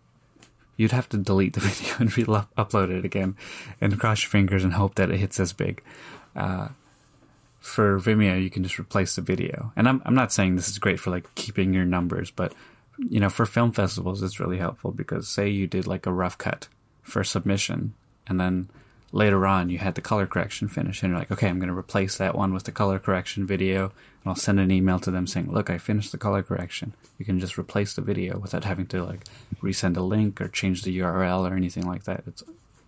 [0.76, 3.36] you'd have to delete the video and re-upload it again
[3.80, 5.82] and cross your fingers and hope that it hits as big.
[6.34, 6.68] Uh,
[7.60, 9.72] for Vimeo, you can just replace the video.
[9.76, 12.52] And I'm, I'm not saying this is great for like keeping your numbers, but
[12.98, 16.36] you know, for film festivals, it's really helpful because say you did like a rough
[16.36, 16.68] cut
[17.02, 17.94] for submission
[18.26, 18.68] and then
[19.14, 21.78] later on you had the color correction finish and you're like, okay, I'm going to
[21.78, 25.28] replace that one with the color correction video and I'll send an email to them
[25.28, 26.94] saying, look, I finished the color correction.
[27.16, 29.20] You can just replace the video without having to like
[29.62, 32.24] resend a link or change the URL or anything like that.
[32.26, 32.42] It's,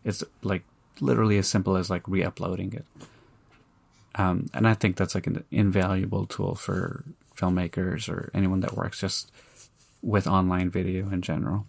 [0.05, 0.65] it's like
[1.01, 2.85] literally as simple as like re-uploading it.
[4.17, 7.05] Um, and I think that's like an invaluable tool for
[7.37, 9.31] filmmakers or anyone that works just
[10.03, 11.67] with online video in general.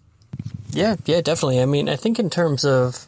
[0.70, 1.62] Yeah, yeah, definitely.
[1.62, 3.06] I mean, I think in terms of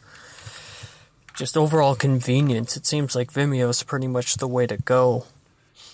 [1.33, 5.25] just overall convenience, it seems like Vimeo is pretty much the way to go.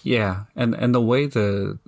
[0.04, 1.80] Yeah, and and the way the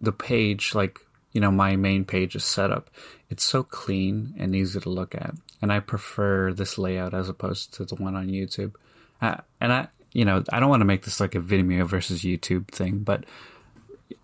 [0.00, 1.00] the page, like
[1.32, 2.90] you know, my main page is set up,
[3.28, 7.74] it's so clean and easy to look at, and I prefer this layout as opposed
[7.74, 8.74] to the one on YouTube.
[9.20, 12.22] Uh, and I, you know, I don't want to make this like a Vimeo versus
[12.22, 13.24] YouTube thing, but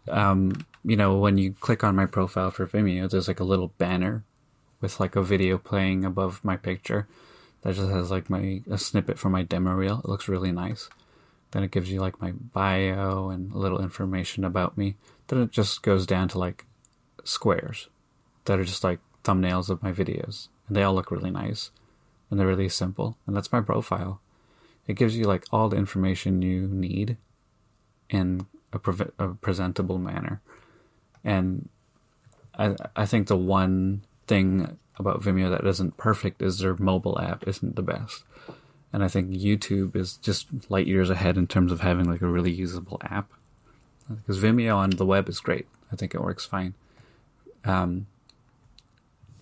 [0.09, 3.73] um, you know, when you click on my profile for Vimeo, there's like a little
[3.79, 4.25] banner
[4.81, 7.07] with like a video playing above my picture
[7.63, 10.01] that just has like my a snippet from my demo reel.
[10.05, 10.89] It looks really nice.
[11.51, 14.97] Then it gives you like my bio and a little information about me.
[15.27, 16.65] Then it just goes down to like
[17.25, 17.89] squares
[18.45, 21.71] that are just like thumbnails of my videos, and they all look really nice
[22.31, 23.19] and they're really simple.
[23.27, 24.21] And that's my profile.
[24.87, 27.17] It gives you like all the information you need
[28.09, 30.41] in a, pre- a presentable manner.
[31.25, 31.69] And
[32.59, 37.47] I I think the one thing about Vimeo that isn't perfect is their mobile app
[37.47, 38.25] isn't the best.
[38.93, 42.27] And I think YouTube is just light years ahead in terms of having like a
[42.27, 43.31] really usable app.
[44.09, 45.69] Because Vimeo on the web is great.
[45.93, 46.75] I think it works fine.
[47.65, 48.07] Um,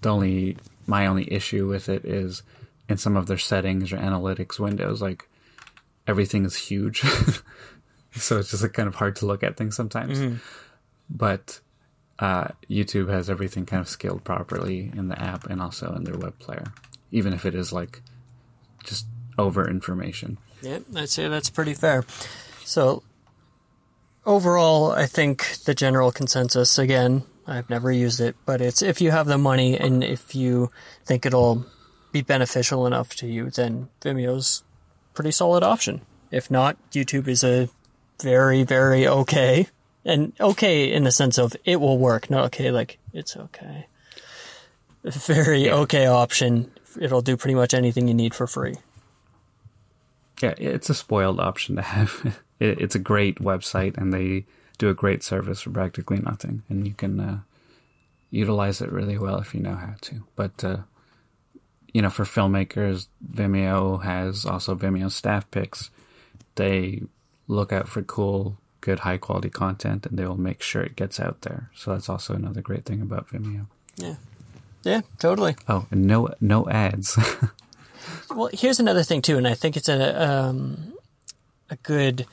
[0.03, 2.43] the only my only issue with it is
[2.89, 5.29] in some of their settings or analytics windows, like
[6.07, 7.01] everything is huge.
[8.13, 10.19] so it's just like kind of hard to look at things sometimes.
[10.19, 10.37] Mm-hmm.
[11.11, 11.61] But
[12.19, 16.17] uh, YouTube has everything kind of scaled properly in the app and also in their
[16.17, 16.73] web player,
[17.11, 18.03] even if it is like
[18.85, 19.07] just
[19.39, 20.39] over information.
[20.63, 22.05] Yeah, I'd say that's pretty fair.
[22.65, 23.03] So
[24.27, 29.11] overall, I think the general consensus again, I've never used it, but it's if you
[29.13, 30.71] have the money and if you
[31.05, 31.65] think it'll
[32.11, 34.65] be beneficial enough to you, then Vimeo's
[35.15, 36.03] pretty solid option.
[36.31, 37.69] If not, YouTube is a
[38.21, 39.69] very, very okay
[40.05, 43.87] and okay in the sense of it will work, not okay like it's okay.
[45.05, 45.75] Very yeah.
[45.75, 46.71] okay option.
[47.01, 48.77] It'll do pretty much anything you need for free.
[50.43, 52.39] Yeah, it's a spoiled option to have.
[52.61, 54.47] it's a great website, and they
[54.79, 57.41] do a great service for practically nothing, and you can uh,
[58.31, 60.25] utilize it really well if you know how to.
[60.37, 60.79] But uh,
[61.93, 65.91] you know, for filmmakers, Vimeo has also Vimeo staff picks.
[66.55, 67.03] They
[67.47, 71.19] look out for cool good high quality content and they will make sure it gets
[71.21, 71.71] out there.
[71.75, 73.67] So that's also another great thing about Vimeo.
[73.97, 74.15] Yeah.
[74.85, 75.57] Yeah, totally.
[75.69, 77.19] Oh, and no no ads.
[78.31, 80.95] well, here's another thing too, and I think it's a um,
[81.69, 82.27] a good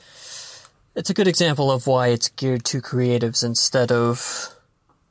[0.94, 4.54] it's a good example of why it's geared to creatives instead of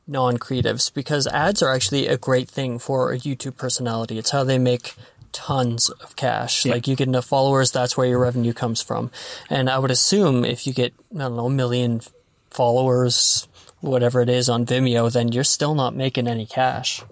[0.07, 4.17] non-creatives because ads are actually a great thing for a YouTube personality.
[4.17, 4.95] It's how they make
[5.35, 6.65] tons of cash.
[6.65, 6.73] Yeah.
[6.73, 9.11] Like you get enough followers, that's where your revenue comes from.
[9.49, 11.99] And I would assume if you get, I don't know, a million
[12.49, 13.49] followers,
[13.81, 17.03] whatever it is on Vimeo, then you're still not making any cash.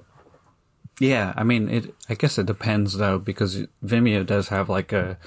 [1.00, 1.94] Yeah, I mean, it.
[2.08, 5.18] I guess it depends though, because Vimeo does have like a,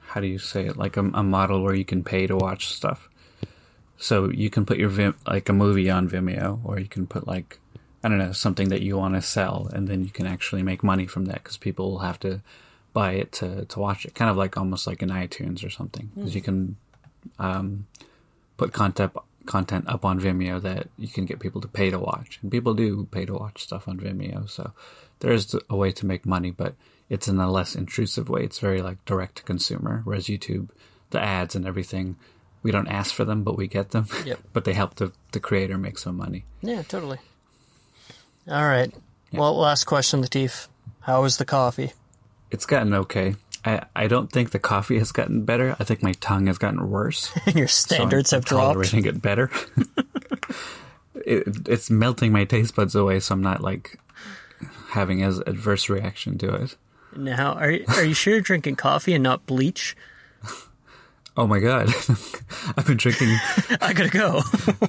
[0.00, 2.66] how do you say it, like a, a model where you can pay to watch
[2.66, 3.08] stuff.
[3.98, 7.26] So you can put your Vim, like a movie on Vimeo, or you can put
[7.26, 7.58] like
[8.06, 10.84] I don't know, something that you want to sell, and then you can actually make
[10.84, 12.40] money from that because people will have to
[12.92, 14.14] buy it to, to watch it.
[14.14, 16.34] Kind of like almost like in iTunes or something, because mm.
[16.36, 16.76] you can
[17.40, 17.88] um,
[18.56, 19.12] put content
[19.44, 22.74] content up on Vimeo that you can get people to pay to watch, and people
[22.74, 24.48] do pay to watch stuff on Vimeo.
[24.48, 24.70] So
[25.18, 26.76] there is a way to make money, but
[27.08, 28.44] it's in a less intrusive way.
[28.44, 30.68] It's very like direct to consumer, whereas YouTube,
[31.10, 32.14] the ads and everything.
[32.62, 34.06] We don't ask for them, but we get them.
[34.24, 34.38] Yep.
[34.52, 36.44] but they help the, the creator make some money.
[36.62, 37.18] Yeah, totally.
[38.48, 38.92] All right.
[39.30, 39.40] Yeah.
[39.40, 40.68] Well, last question, Latif.
[41.00, 41.92] How is the coffee?
[42.50, 43.34] It's gotten okay.
[43.64, 45.74] I, I don't think the coffee has gotten better.
[45.80, 47.32] I think my tongue has gotten worse.
[47.54, 48.74] Your standards so have dropped.
[48.74, 49.50] Tolerating it better.
[51.14, 53.98] it, it's melting my taste buds away, so I'm not like
[54.90, 56.76] having as adverse reaction to it.
[57.16, 59.96] Now, are are you sure you're drinking coffee and not bleach?
[61.38, 61.88] Oh my god,
[62.78, 63.28] I've been drinking.
[63.82, 64.40] I gotta go.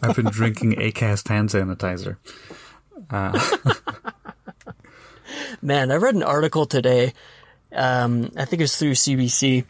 [0.02, 2.16] I've been drinking Acast hand sanitizer.
[3.10, 3.40] Uh.
[5.62, 7.14] Man, I read an article today.
[7.74, 9.66] Um, I think it was through CBC,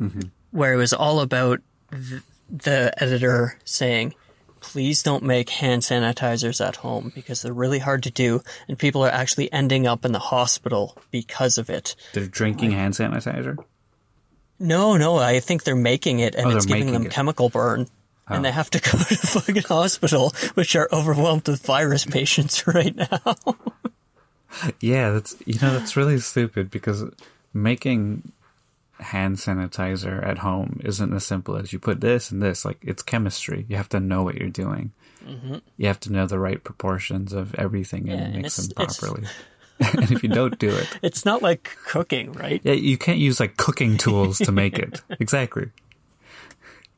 [0.00, 0.20] mm-hmm.
[0.50, 1.60] where it was all about
[1.90, 4.14] th- the editor saying,
[4.60, 9.04] please don't make hand sanitizers at home because they're really hard to do and people
[9.04, 11.94] are actually ending up in the hospital because of it.
[12.12, 13.56] They're drinking hand sanitizer?
[14.58, 17.12] No, no, I think they're making it and oh, it's giving them it.
[17.12, 17.86] chemical burn.
[18.30, 18.34] Oh.
[18.34, 22.94] And they have to go to fucking hospital, which are overwhelmed with virus patients right
[22.94, 23.34] now.
[24.80, 27.04] yeah, that's you know that's really stupid because
[27.54, 28.32] making
[29.00, 32.64] hand sanitizer at home isn't as simple as you put this and this.
[32.64, 33.64] Like it's chemistry.
[33.68, 34.92] You have to know what you're doing.
[35.24, 35.56] Mm-hmm.
[35.76, 39.26] You have to know the right proportions of everything and yeah, mix them properly.
[39.80, 42.60] and if you don't do it, it's not like cooking, right?
[42.64, 45.02] Yeah, you can't use like cooking tools to make it.
[45.20, 45.70] exactly.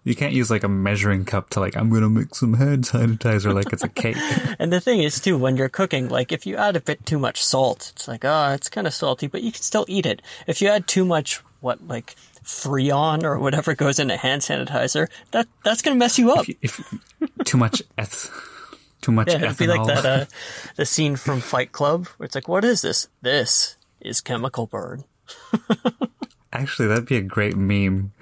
[0.03, 2.85] You can't use like a measuring cup to like, I'm going to mix some hand
[2.85, 4.17] sanitizer like it's a cake.
[4.59, 7.19] and the thing is too, when you're cooking, like if you add a bit too
[7.19, 10.23] much salt, it's like, oh, it's kind of salty, but you can still eat it.
[10.47, 15.47] If you add too much, what, like Freon or whatever goes into hand sanitizer, that,
[15.65, 16.49] that's going to mess you up.
[16.49, 17.01] If, if
[17.45, 18.31] too much eth-
[19.03, 19.59] too much yeah, it'd ethanol.
[19.59, 20.25] be like that, uh,
[20.77, 23.09] the scene from Fight Club where it's like, what is this?
[23.21, 25.05] This is chemical burn.
[26.53, 28.13] Actually, that'd be a great meme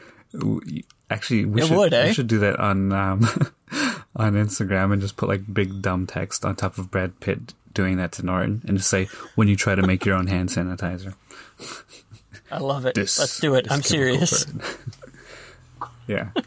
[1.11, 2.09] Actually, we it should would, eh?
[2.09, 3.21] we should do that on um,
[4.17, 7.97] on Instagram and just put like big dumb text on top of Brad Pitt doing
[7.97, 11.15] that to Norton and just say when you try to make your own hand sanitizer.
[12.51, 12.95] I love it.
[12.95, 13.71] This Let's do it.
[13.71, 14.47] I'm serious.
[16.07, 16.31] yeah.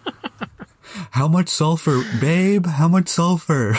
[1.11, 2.65] How much sulfur, babe?
[2.65, 3.75] How much sulfur?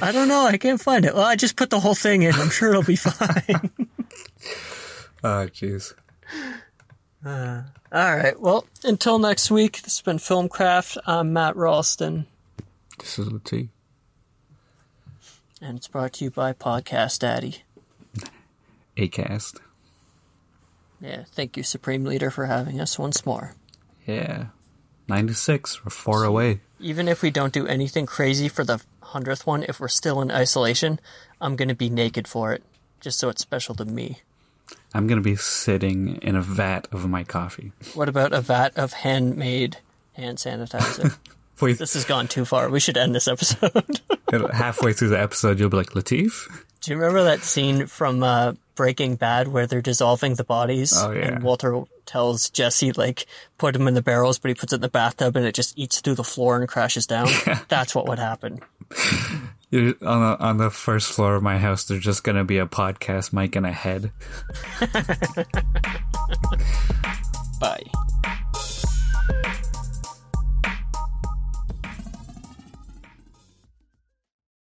[0.00, 0.46] I don't know.
[0.46, 1.14] I can't find it.
[1.14, 2.34] Well, I just put the whole thing in.
[2.34, 3.70] I'm sure it'll be fine.
[5.22, 5.94] oh, jeez.
[7.28, 7.62] Uh,
[7.92, 8.40] all right.
[8.40, 10.96] Well, until next week, this has been Filmcraft.
[11.06, 12.26] I'm Matt Ralston.
[12.98, 13.68] This is the T.
[15.60, 17.64] And it's brought to you by Podcast Daddy.
[18.96, 19.58] Acast.
[21.02, 23.54] Yeah, thank you, Supreme Leader, for having us once more.
[24.06, 24.46] Yeah.
[25.08, 25.84] 96.
[25.84, 26.60] We're far away.
[26.80, 30.30] Even if we don't do anything crazy for the 100th one, if we're still in
[30.30, 30.98] isolation,
[31.42, 32.62] I'm going to be naked for it,
[33.00, 34.22] just so it's special to me.
[34.94, 37.72] I'm going to be sitting in a vat of my coffee.
[37.94, 39.78] What about a vat of handmade
[40.14, 41.16] hand sanitizer?
[41.60, 42.70] This has gone too far.
[42.70, 44.00] We should end this episode.
[44.52, 46.46] Halfway through the episode, you'll be like, Latif?
[46.80, 50.94] Do you remember that scene from uh, Breaking Bad where they're dissolving the bodies?
[50.96, 51.26] Oh, yeah.
[51.26, 53.26] And Walter tells Jesse, like,
[53.58, 55.76] put them in the barrels, but he puts it in the bathtub and it just
[55.76, 57.28] eats through the floor and crashes down?
[57.68, 58.60] That's what would happen.
[59.70, 61.84] On the on the first floor of my house.
[61.84, 64.12] There's just gonna be a podcast mic and a head.
[67.60, 67.82] Bye.